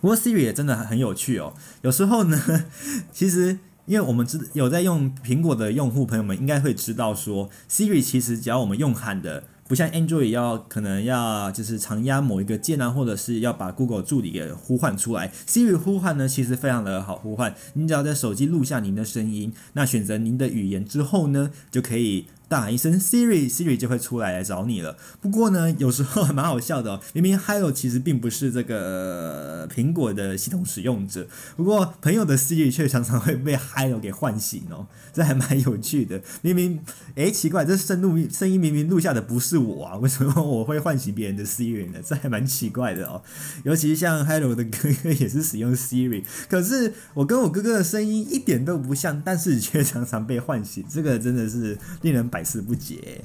[0.00, 1.54] 不过 Siri 也真的很有趣哦。
[1.82, 2.40] 有时候呢，
[3.12, 15.32] 其实因为我们知有在用苹果的用户朋友们应该会知道说，Siri 其实只要我们用喊的，不像 Android 要可能要就是常压某一个键啊，或者是要把 Google 助理给呼唤出来。
[15.46, 17.54] Siri 呼唤呢，其实非常的好呼唤。
[17.72, 22.26] 你只要在手机录下您的声音，那选择您的语言之后呢，就可以。
[22.54, 24.96] 大喊一声 Siri，Siri 就会出来来找你了。
[25.20, 27.00] 不过呢， 有时候还 蛮好笑的哦。
[27.12, 31.26] 明明 Hello 其实并不是这个苹果的系统使用者，
[31.56, 34.86] 不过朋友的 Siri 却常常会被 Hello 给唤醒哦。
[35.12, 36.20] 这还蛮有趣的。
[36.42, 36.78] 明明
[37.16, 41.98] 诶，奇怪，这声录声音明明录下的不是我啊，为什么我会唤醒别人的 Siri 呢？
[42.06, 43.20] 这还蛮奇怪的哦。
[43.64, 52.30] 尤其像 Hello 的哥哥也是使用 Siri，可是我跟我哥哥的声音一点都不像，但是却常常被唤醒，这个真的是令人。
[52.34, 53.24] 百思不解。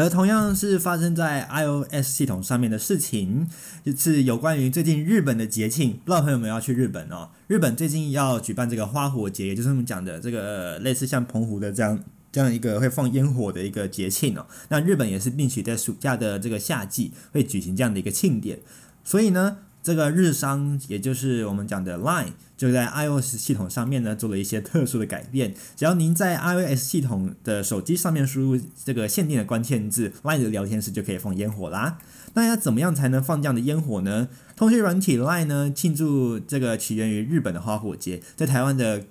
[0.00, 3.46] 而同样是发生在 iOS 系统上面的事情，
[3.84, 7.30] 就是有关于最近日本的节庆，不知道朋友们要去日本哦。
[7.46, 12.02] 日本最近要举办这个花火节，也就是我们讲的这个类似像澎湖的这样
[12.32, 14.46] 这样一个会放烟火的一个节庆哦。
[14.68, 18.58] 那日本也是定期在暑假的这个夏季会举行这样的一个庆典，
[19.04, 19.58] 所以呢。
[19.82, 25.54] 这个日商，也就是我们讲的 Line，就在 iOS 系统上面呢做了一些特殊的改变。
[25.74, 31.98] 只要您在 iOS 系统的手机上面输入这个限定的关键字 “Line” 的聊天室，就可以放烟火啦。
[32.34, 34.28] 那要怎么样才能放这样的烟火呢？
[34.54, 39.04] 通讯软体 Line 呢庆祝这个起源于日本的花火节，在台湾的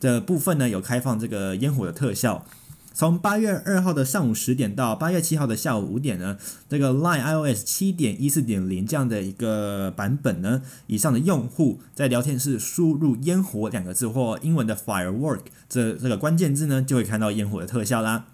[0.00, 2.46] 的部分呢有开放这个烟火的特效。
[2.94, 6.36] 从八月二号的上午十点到八月七号的下午五点呢，
[6.68, 18.26] 这个 Line iOS 七点一四点零这样的一个版本呢，以上的用户在聊天室输入“烟火”两个字或英文的 “firework” 这这个关键字呢，就会看到烟火的特效啦。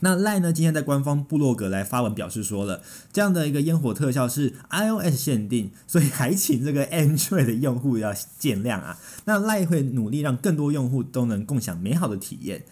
[0.00, 2.80] 那 Line 呢，今天在官方部落格来发文表示说了，
[3.12, 8.96] 这样的一个烟火特效是 iOS 限定，所以还请这个 Android 的用户要见谅啊。
[9.24, 12.62] 那 Line 会努力让更多用户都能共享美好的体验。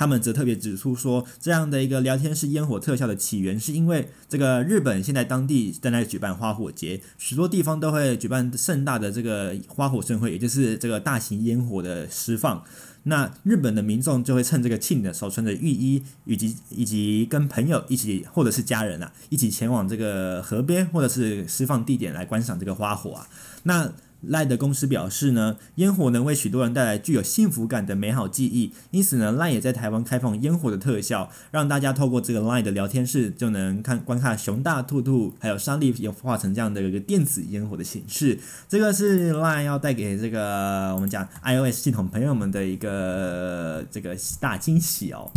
[0.00, 12.64] 他们则特别指出说，这样的一个聊天式烟火特效的起源，是因为这个日本现在当地正在举办花火节，许多地方都会举办盛大的这个花火盛会，也就是这个大型烟火的释放。
[13.02, 23.28] 那日本的民众就会趁这个庆的时候，穿着浴衣，以及以及跟朋友一起，或者是家人啊，一起前往这个河边或者是释放地点来观赏这个花火啊。
[23.64, 38.38] 那赖的公司表示呢，烟火能为许多人带来具有幸福感的美好记忆，因此呢，赖也在台湾开放烟火的特效，让大家透过这个赖的聊天室就能看观看熊大兔兔还有莎莉也画成这样的一个电子烟火的形式。
[38.68, 45.30] 这个是赖要带给这个我们讲 iOS 系统朋友们的一个这个大惊喜哦。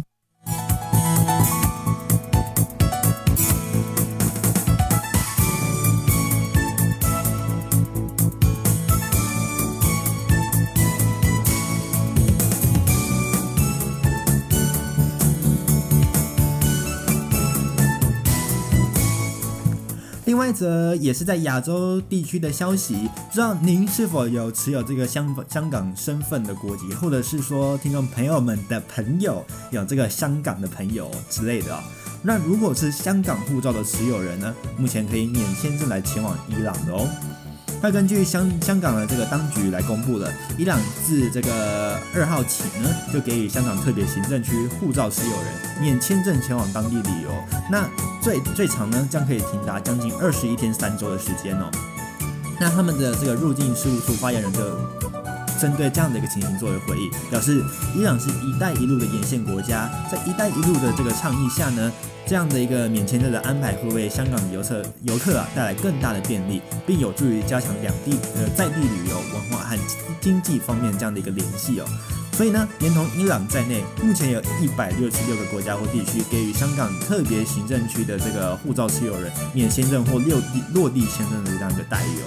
[20.33, 31.79] 另外一则也是在亚洲地区的消息，不知道您是否有持有这个香香港身份的国籍，或者是说听众朋友们的朋友有这个香港的朋友之类的哦。
[32.23, 37.07] 那如果是香港护照的持有人呢，目前可以免签证来前往伊朗的哦。
[37.83, 47.29] 那根据香香港的这个当局来公布了，伊朗自这个二号起呢，就给予香港特别行政区护照持有人免签证前往当地旅游。
[47.69, 47.85] 那
[48.21, 51.69] 最最长呢，将可以停达将近二十一天三周的时间哦。
[52.57, 54.59] 那他们的这个入境事务处发言人就
[55.59, 57.61] 针对这样的一个情形作为回应，表示
[57.93, 61.91] 伊朗是一带一路的沿线国家，在一带一路的这个倡议下呢。
[62.25, 69.77] 这样的一个免签证的安排会为香港的游客游客啊带来更大的便利，并有助于加强两地呃在地旅游文化和
[70.21, 71.85] 经济方面这样的一个联系哦。
[72.31, 82.25] 所以呢，连同伊朗在内，目前有一百六十六个国家或地区给予香港特别行政区的这个护照持有人免签证或落地落地签证的这样一个待遇哦。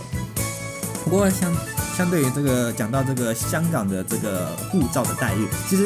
[1.02, 1.52] 不过相
[1.96, 5.84] 相对于这个讲到这个香港的这个护照的待遇，其实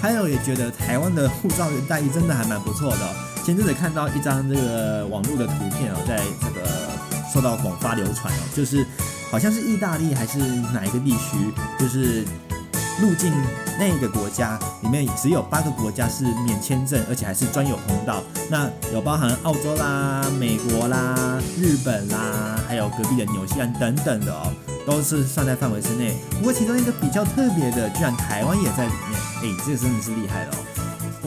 [0.00, 3.29] 还有也觉得台湾的护照的待遇真的还蛮不错的。
[3.44, 6.66] 前阵子看到一张这个网络的图片哦，在这个
[7.32, 8.86] 受到广发流传哦，就是
[9.30, 10.38] 好像是意大利还是
[10.72, 12.24] 哪一个地区，就是
[13.00, 13.32] 入境
[13.78, 18.22] 那个国家里面只有八个国家是免签证，而且还是专有通道。
[18.50, 24.52] 那有包含澳洲啦、美国啦、日本啦，还有隔壁的纽西兰等等的哦，
[24.86, 26.14] 都是算在范围之内。
[26.32, 30.69] 不过其中一个比较特别的，居然台湾也在里面，哎，这个真的是厉害了哦。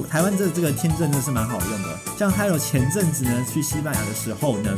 [0.10, 4.78] 台湾这这个签证真的是蛮好用的，像还有前阵子呢去西班牙的时候呢，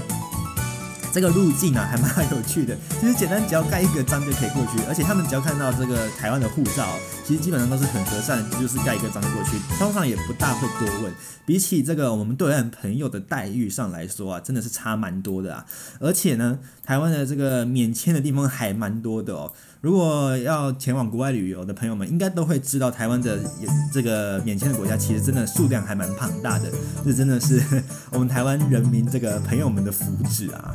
[1.14, 6.88] 这个入境啊还蛮有趣的，其实简单只要盖一个章就可以过去，而且他们只要看到这个台湾的护照，
[7.26, 11.14] 其实基本上都是很和善，就是盖一个章过去，通常也不大会多问。
[11.46, 15.66] 比起这个我们对岸朋友的待遇上来说啊，真的是差蛮多的啊，
[16.00, 19.54] 而且呢，台湾的这个免签的地方还蛮多的哦。
[19.86, 23.40] 如果要前往国外旅游的朋友们，应该都会知道台湾的
[23.94, 26.72] 这个免签的国家，其实真的数量还蛮庞大的，
[27.06, 27.62] 这真的是
[28.12, 30.74] 我们台湾人民这个朋友们的福祉啊。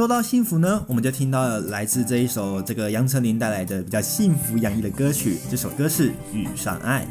[0.00, 7.04] 说到幸福呢，我们就听到了来自这一首这个杨丞琳带来的比较幸福洋溢的歌曲，这首歌是《遇上爱》。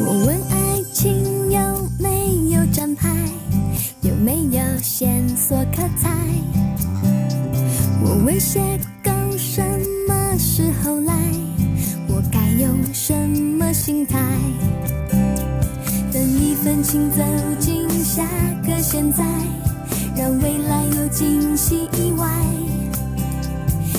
[0.00, 3.16] 我问爱情有没有站牌，
[4.02, 6.10] 有没有线索可猜？
[8.02, 9.62] 我问邂逅什
[10.08, 11.14] 么时候来？
[12.08, 14.18] 我该用什么心态？
[16.68, 17.24] 分情走
[17.58, 18.22] 进下
[18.62, 19.24] 个现在，
[20.14, 22.28] 让未来有惊喜意外。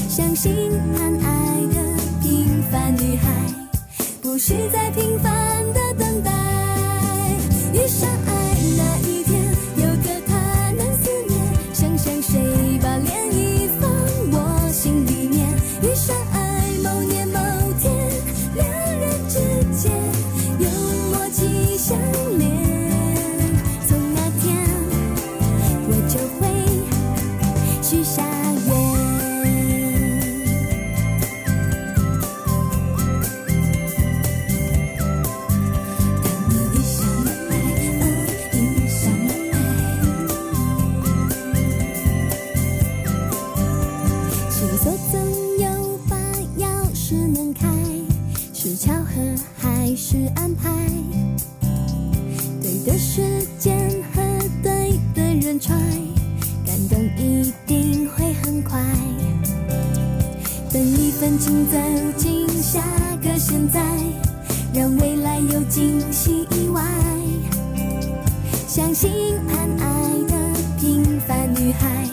[0.07, 0.53] 相信
[0.95, 1.81] 谈爱的
[2.21, 3.27] 平凡女孩，
[4.21, 6.31] 不需再平凡的等待。
[7.73, 9.08] 遇上爱那一
[49.89, 50.69] 开始安排，
[52.61, 53.23] 对的时
[53.57, 53.75] 间
[54.13, 54.21] 和
[54.61, 55.75] 对的人揣，
[56.63, 58.79] 感动一定会很快。
[60.71, 61.77] 等一份情走
[62.17, 62.83] 进下
[63.23, 63.81] 个现在，
[64.75, 66.83] 让未来有惊喜意外。
[68.67, 69.09] 相信
[69.47, 70.35] 盼爱的
[70.79, 72.07] 平凡女孩，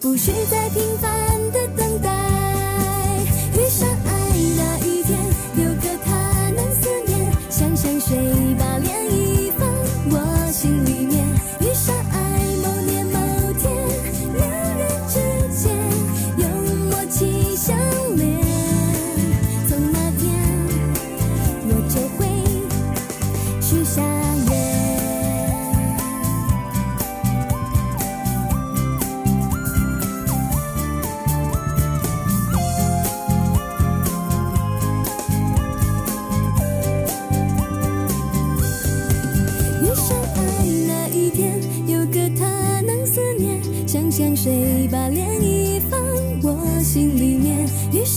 [0.00, 1.10] 不需再平凡
[1.50, 2.19] 的等待。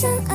[0.03, 0.32] 象。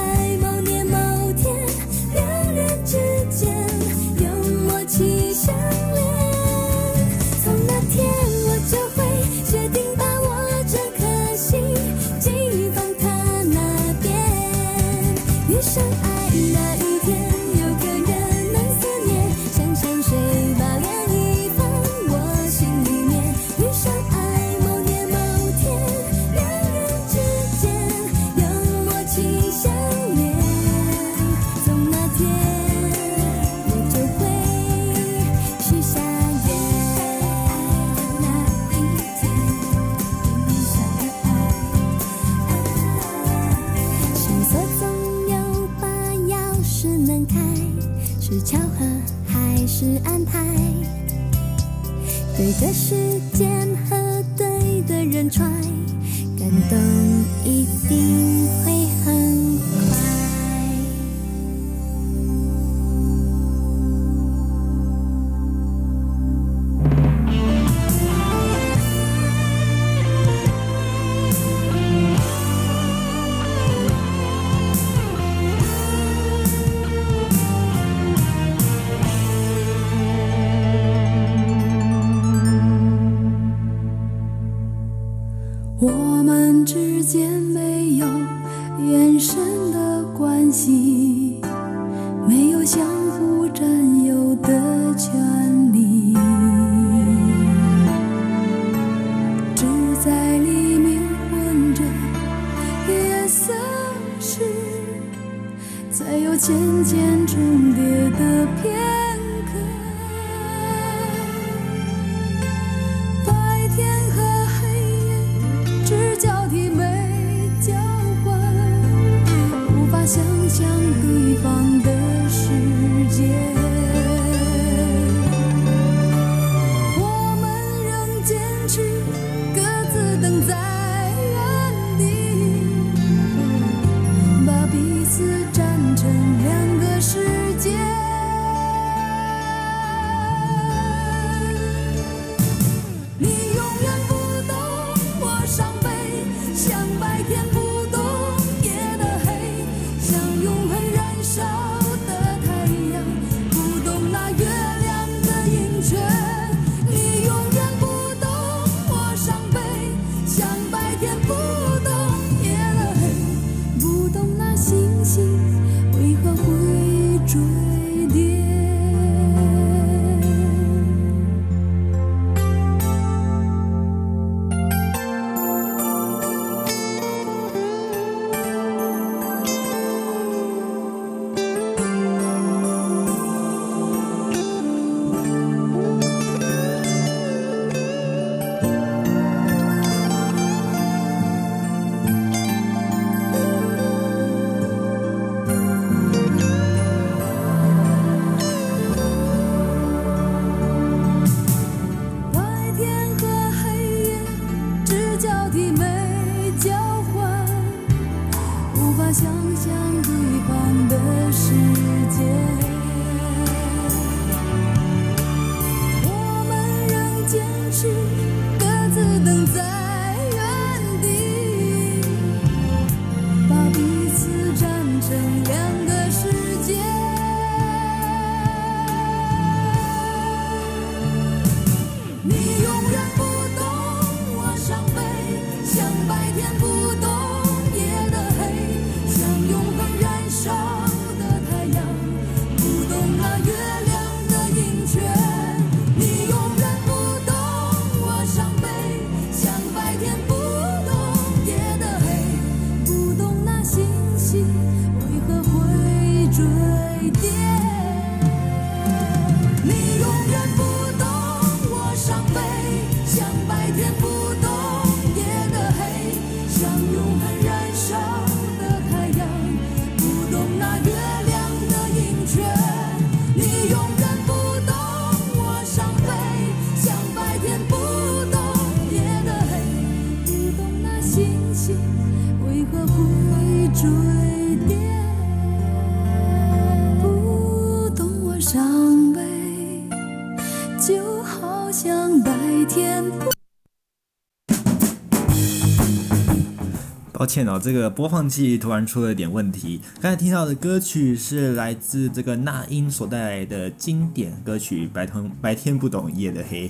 [297.29, 299.81] 歉哦，这个播放器突然出了点问题。
[300.01, 306.69] 刚才听到的歌曲是来自这个那英所带来的经典歌曲《白天白天不懂夜的黑》。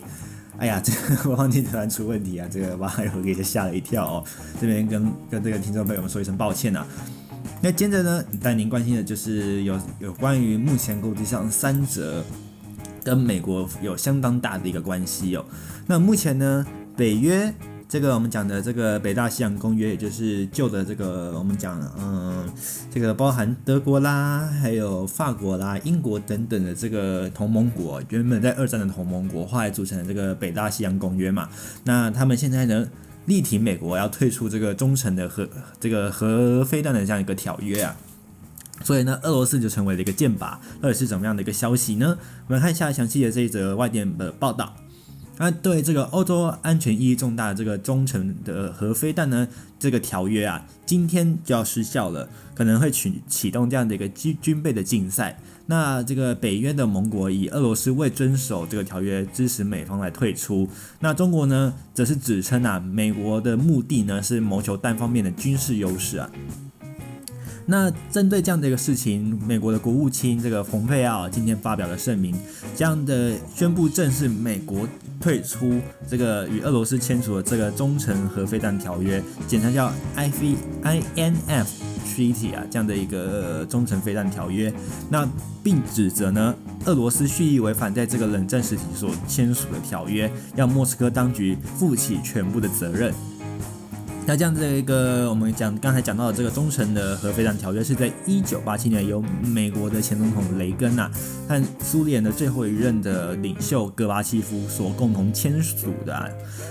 [0.59, 4.25] 哎呀，这个 播放器突然出问题啊，这个把我给吓了一跳哦。
[4.61, 6.85] 这边跟跟这个听众朋友们说一声抱歉啊。
[7.63, 12.25] 那接着呢，带您关心的就是有有关于目前国际上三则
[13.05, 15.45] 跟美国有相当大的一个关系哦。
[15.87, 16.67] 那目前呢，
[16.97, 17.55] 北约。
[17.89, 22.47] 这个我们讲的这个北大西洋公约，也就是旧的这个我们讲，嗯，
[22.91, 31.49] 这个包含德国啦，还有法国啦、英国等等的这个同盟国，原本在二战的同盟国，后来组成了这个北大西洋公约嘛。
[31.85, 32.87] 那他们现在呢，
[33.25, 35.49] 力挺美国要退出这个忠诚的核
[35.81, 37.97] 这个核飞弹的这样一个条约啊。
[38.85, 40.59] 所以呢，俄罗斯就成为了一个箭靶。
[40.83, 42.19] 到底是怎么样的一个消息呢？
[42.49, 44.77] 我们看一下详细的这一则外电的报道。
[45.39, 49.49] 那对这个欧洲安全意义重大这个忠诚的核飞弹呢，
[49.79, 55.39] 这个条约啊，今天就要失效了，可能会启启动这样的一个军军备的竞赛。
[55.67, 60.69] 那这个北约的盟国以俄罗斯未遵守这个条约，支持美方来退出。
[61.01, 66.31] 那中国呢，则是指称啊，美国的目的呢是谋求单方面的军事优势啊。
[67.71, 72.35] 那针对这样的一个事情，美国的国务卿这个蓬佩奥今天发表了声明，
[72.75, 74.89] 这样的宣布正式美国
[75.21, 75.79] 退出
[76.09, 81.67] 这个与俄罗斯签署的这个忠诚核飞弹条约，简称叫 IV INF
[82.07, 84.73] Treaty 啊，这样的一个忠诚飞弹条约。
[85.11, 85.29] 那
[85.63, 86.55] 并指责呢，
[86.87, 93.13] 俄罗斯蓄意违反在这个冷战时期所签署的条约，要莫斯科当局负起全部的责任。
[94.29, 101.11] 那这样子的一个，我们讲刚才讲到的这个忠诚的核飞弹条约，是在一九八七年由美国的前总统雷根呐
[101.49, 106.29] 和苏联的最后一任的领袖戈巴契夫所共同签署的啊。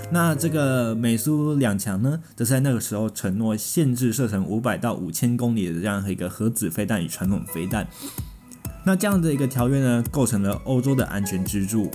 [0.08, 7.84] 那这个美苏两强呢，则是在那个时候承诺限制射程五百到五千公里的这样一个核子飞弹与传统飞弹。
[8.84, 11.90] 那这样的一个条约呢，构成了欧洲的安全支柱。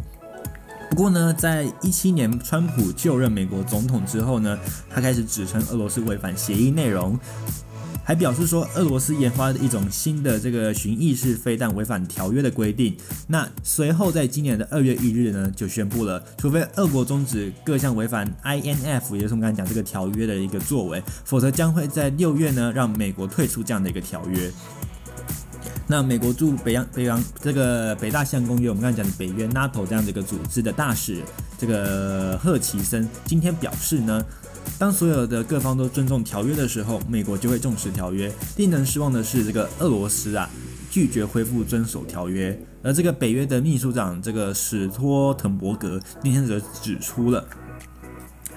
[0.94, 4.56] 不过呢，在一七年川普就任美国总统之后呢，
[4.92, 7.20] 他开始指称俄罗斯违反协议内容，
[8.04, 12.96] 还表示说俄罗斯研发的一种新的这个巡弋式飞弹违反条约的规定。
[13.26, 24.52] 那随后在今年的二月一日呢，就宣布了，除非俄国终止各项违反 INF，也就是我们刚才讲这个条约的一个作为，否则将会在六月呢让美国退出这样的一个条约。
[25.86, 31.22] 那美国驻北洋北洋这个北大西洋公约，我们刚才讲的北约 NATO 这样的一个组织的大使，
[31.58, 34.26] 这个贺奇森今天表示呢，
[34.80, 38.32] 当所有的各方都尊重条约的时候，美国就会重视条约。
[38.56, 40.50] 令人失望的是，这个俄罗斯啊
[40.90, 47.46] 拒绝恢复遵守条约，而这个北约的秘书长这个史托滕伯格今天则指出了。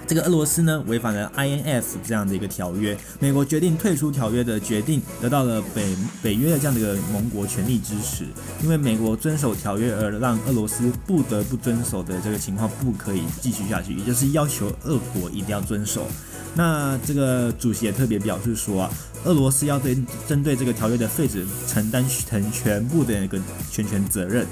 [0.07, 8.25] 这个俄罗斯呢违反了 INF 这样的一个条约，美国决定退出条约的决定得到了北北约的这样的一个盟国全力支持，
[8.63, 16.07] 因为美国遵守条约而让俄罗斯不得不遵守的这个情况不可以继续下去，也就是要求俄国一定要遵守。
[16.55, 18.91] 那这个主席也特别表示说啊，
[19.25, 23.39] 俄罗斯要对针对这个条约的废止承担全全部的一个
[23.71, 24.47] 全权责任。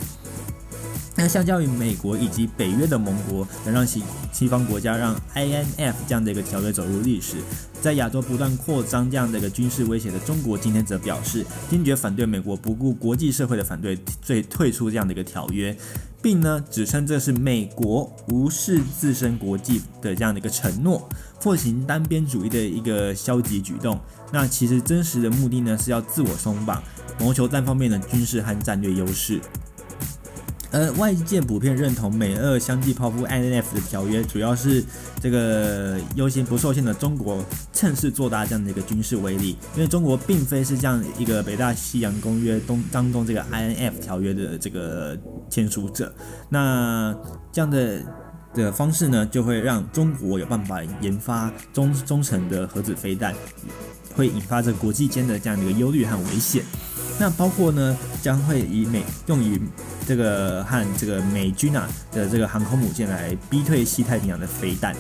[1.17, 7.37] 那相较于美国以及北约的盟国，能让西西方国家让 INF 这样的一个条约走入历史，
[7.81, 15.77] 在亚洲不断扩张这样的一个军事威胁的中国，今天则表示坚决反对美国不顾国际社会的反对，最退出这样的一个条约，
[16.21, 21.09] 并呢指称这是美国无视自身国际的这样的一个承诺，
[21.39, 24.01] 奉行单边主义的一个消极举动。
[24.33, 26.83] 那其实真实的目的呢是要自我松绑，
[27.21, 29.41] 谋求单方面的军事和战略优势。
[30.75, 34.85] 而外界普遍认同美俄相继抛出 INF 的条约，主要是
[35.21, 45.17] 这个优先不受限的中国趁势做大这样的一个军事威力，因为中国并非是这样一个北大西洋公约东当中这个 INF 条约的这个
[45.49, 46.13] 签署者，
[46.49, 47.17] 那
[47.53, 48.01] 这样的
[48.53, 53.33] 的方式呢，就会让中国有办法研发中中程的核子飞弹，
[54.15, 56.65] 会引发这国际间的这样的一个忧虑和危险。
[57.19, 59.61] 那包括呢，将会以美用于
[60.07, 64.97] 这个和这个美军啊的这个航空母舰来逼退西太平洋的飞弹。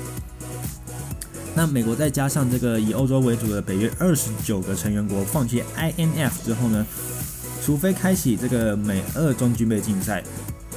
[1.56, 6.86] 那美国再加上这个以欧洲为主的北约二十九个成员国放弃 INF 之后呢，
[7.64, 10.22] 除非开启这个美俄中军备竞赛，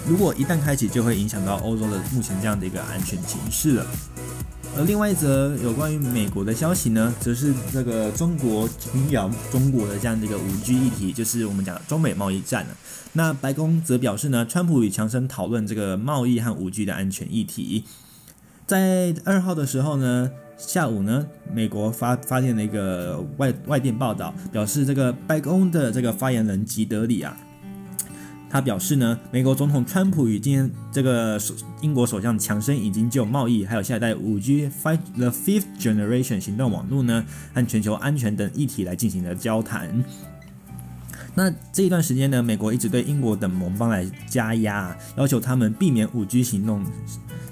[0.08, 3.86] 如果一旦开启，就会影响到欧洲的目前这样的一个安全形势了。
[4.78, 12.70] 而另外一则有关于美国的消息呢，则是这个中国侵扰中国的这样的一个五 G 议题，就是我们讲的中美贸易战了。
[13.14, 17.86] 那白宫则表示呢，川普与强生讨论这个贸易和五 G 的安全议题。
[18.68, 20.30] 在二号的时候呢，
[20.60, 27.36] 下午呢，美国发发现了一个外外电报道，表示这个白宫的这个发言人吉德里啊。
[28.50, 31.40] 他表示呢，美国总统川普与今天这个
[31.82, 40.04] 英国首相强生已经就贸易，还有下一代五 G Five the Fifth Generation 行动网络呢，和全球安全等议题来进行了交谈。
[41.36, 46.84] 那这一段时间呢，美国一直对英国等盟邦来加压，要求他们避免五 G 行动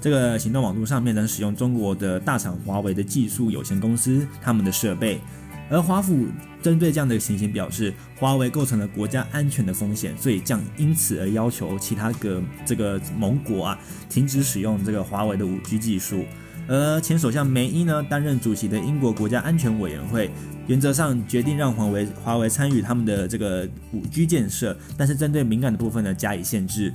[0.00, 5.20] 这个行动网络上面呢使用中国的大厂华为的技术有限公司他们的设备。
[5.68, 6.26] 而华府
[6.62, 13.78] 针对这样的情形表示，华为构成了国家安全的风险，所以将因此而要求其他个这个盟国啊
[14.08, 16.24] 停止使用这个华为的五 G 技术。
[16.68, 20.30] 而前首相梅伊呢担任主席的英国国家安全委员会，
[20.66, 26.92] 原则上决定让华为华为参与他们的这个五 G 建设，但是针对敏感的部分呢加以限制。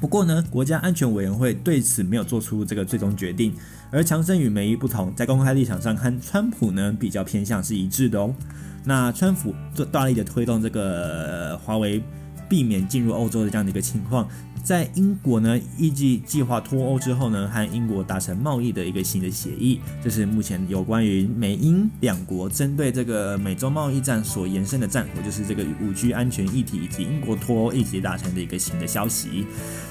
[0.00, 3.54] 不过呢，国家安全委员会对此没有做出这个最终决定。
[3.96, 8.34] 而强生与梅伊不同，在公开立场上和川普呢比较偏向是一致的哦。
[8.84, 12.02] 那川普做大力的推动这个华为
[12.46, 14.28] 避免进入欧洲的这样的一个情况，
[14.62, 29.46] 在英国呢预计计划脱欧之后呢，和英国达成贸易的一个新的协议，这是目前有关于美英两国针对这个美洲贸易战所延伸的战火，就是这个五 G 安全议题以及英国脱欧议题达成的一个新的消息。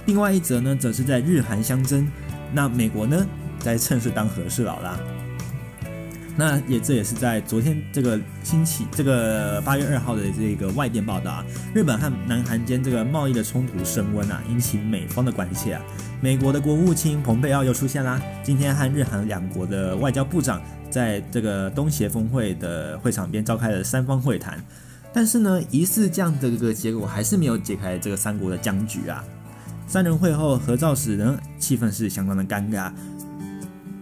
[0.05, 2.07] 另外一则呢，则是在日韩相争，
[2.53, 3.25] 那美国呢？
[3.65, 4.99] 在趁势当和事佬啦，
[6.37, 15.81] 那也这也是在昨天这个星期这个八月二号的这个外电报道啊，日本和南韩间这个贸易的冲突升温啊，引起美方的关切啊。
[16.21, 20.61] 美国的国务卿蓬佩奥又出现啦，今天和日韩两国的外交部长
[20.91, 24.63] 在这个东协峰会的会场边召开了三方会谈，
[25.11, 29.23] 但是呢，疑似这样的一个结果还是没有解开这个三国的僵局啊。
[29.87, 32.91] 三人会后合照时呢，气氛是相当的尴尬。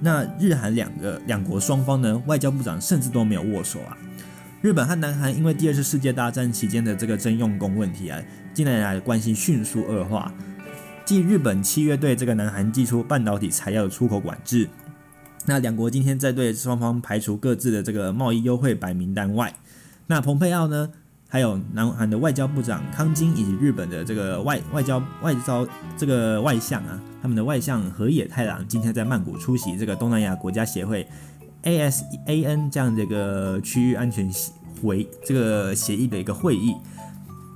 [0.03, 3.97] 那日韩两个两国双方呢，外交部长甚至都没有握手啊。
[4.61, 8.21] 日本和南韩因为第二次世界大战期间的这个征用工问题啊，
[8.53, 10.33] 近年来的关系迅速恶化。
[11.05, 14.67] 继日本七月对这个南韩寄出半导体材料的出口管制，
[15.45, 19.53] 那两国今天在对双方排除各自的这个贸易优惠白名单外，
[20.07, 20.89] 那蓬佩奥呢？
[21.33, 31.07] 还有南韩的外交部长康京以及日本的这个外外交外交这个外相啊，他们的外相河野太郎今天在曼谷出席这个东南亚国家协会
[31.63, 36.75] ASEAN 这样的一个区域安全协会这个协议的一个会议。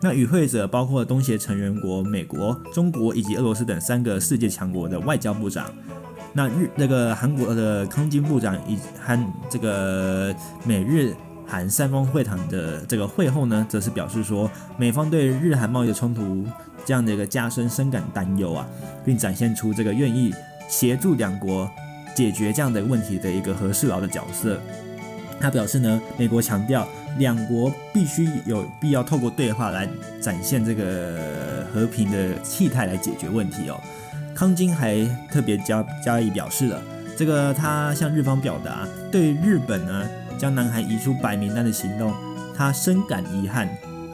[0.02, 5.72] 那与会者包括东协成员国美国、中国以及俄罗斯等三个世界强国的外交部长。
[6.34, 10.36] 那日那个韩国的康京部长以韩这个
[10.66, 11.16] 美日。
[11.48, 16.46] 韩三方会谈的这个会后呢，则是表示说，美方对日韩贸易的冲突
[16.86, 18.68] 这样的一个加深深感担忧啊，
[19.06, 20.34] 并展现出这个愿意
[20.68, 21.70] 协助两国
[22.14, 24.60] 解决这样的问题的一个和事佬的角色。
[25.40, 26.86] 他表示呢，美国强调
[27.18, 29.88] 两国必须有必要透过对话来
[30.20, 33.80] 展现这个和平的气态来解决问题哦。
[34.36, 34.98] 康金还
[35.32, 36.82] 特别加加以表示了，
[37.16, 40.06] 这个他向日方表达对日本呢。
[40.38, 42.14] 将南韩移出白名单的行动，
[42.56, 43.68] 他深感遗憾，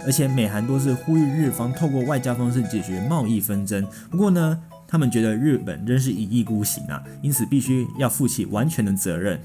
[0.05, 3.85] 而且美韩多次呼吁日方透过外交方式解决贸易纷争。
[4.09, 9.39] 不过呢，他们觉得日本仍是一意孤行啊，因此必须要负起完全的责任。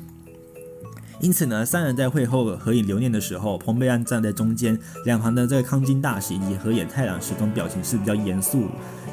[1.21, 8.67] 因此呢，三人在会后合影留念的时候，彭贝安站在中间，两旁的这个康京大使以及河野太郎始终表情是比较严肃，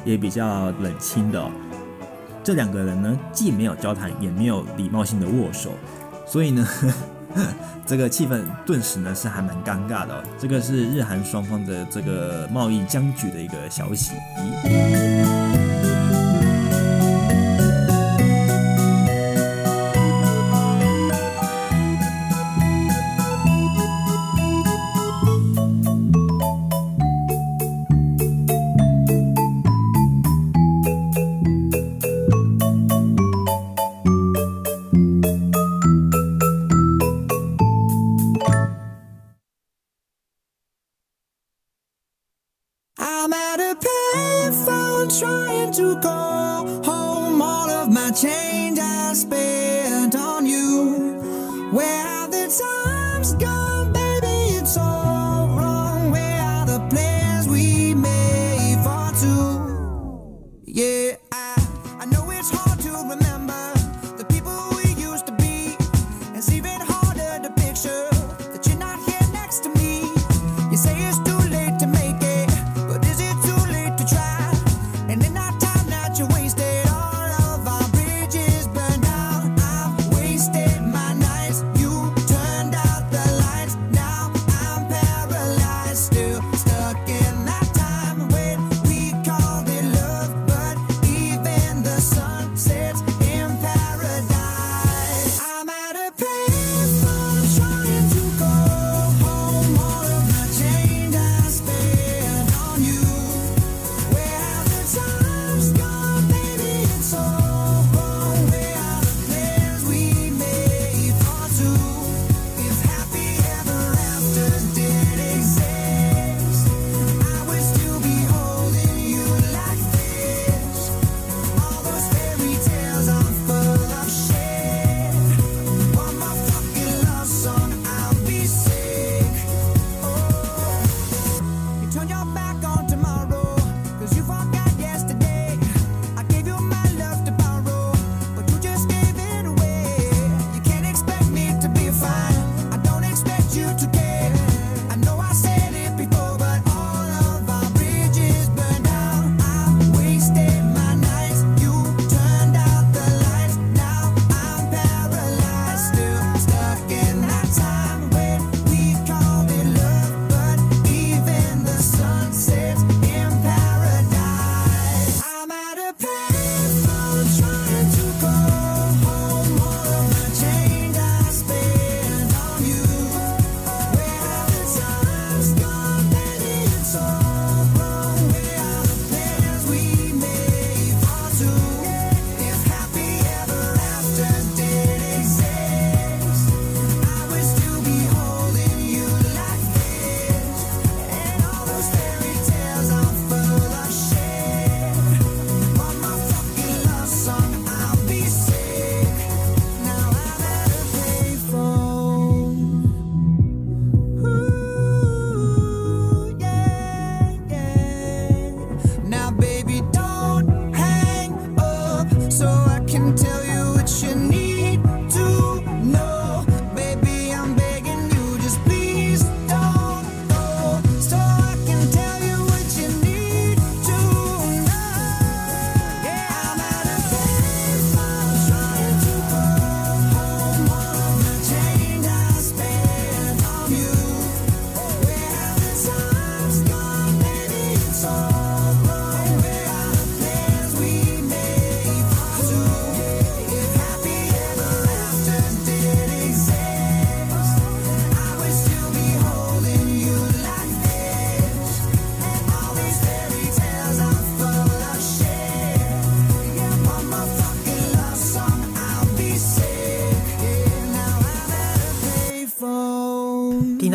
[0.04, 1.50] 也比较冷清的。
[2.44, 5.72] 这两个人呢，既没有交谈，也没有礼貌性的握手，
[6.28, 6.64] 所以呢，
[7.86, 10.22] 这个气氛顿时呢是还蛮尴尬的哦。
[10.38, 14.12] 这个是日韩双方的这个贸易僵局的一个消息。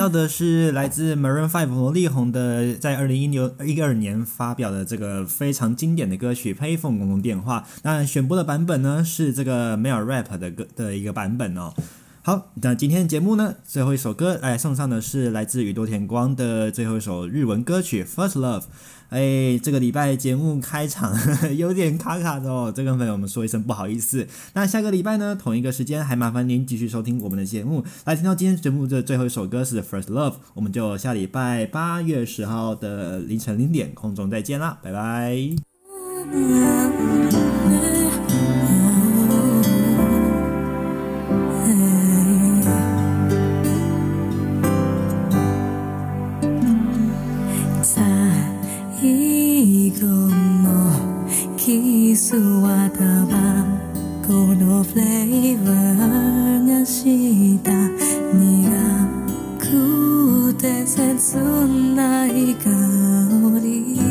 [0.01, 7.67] 到的是来自 Maroon Five 罗力宏的，在二零一六一二年发表的这个非常经典的歌曲《Payphone 公共电话》。
[7.83, 11.75] 那选播的版本呢是这个 Mel Rap 的歌的一个版本哦。
[12.23, 18.61] 好，那今天的节目呢，最后一首歌来送上的是来自宇多田光的最后一首日文歌曲《First Love》。
[19.11, 21.13] 哎，这个礼拜节目开场
[21.55, 24.25] 有点卡卡的哦，这跟朋友们说一声不好意思。
[24.53, 27.83] 那下个礼拜呢，同一个时间，还麻烦您继续收听我们的节目。
[28.05, 35.37] 来，听到今天节目这最后一首歌是《First Love》，我们就下礼拜八月十号的凌晨零点空中再见啦，拜拜。
[52.31, 53.65] 姿は
[54.25, 57.71] このフレーバーがした。
[58.33, 58.71] 苦
[59.59, 61.35] くて切
[61.93, 62.69] ない香
[63.61, 64.10] り。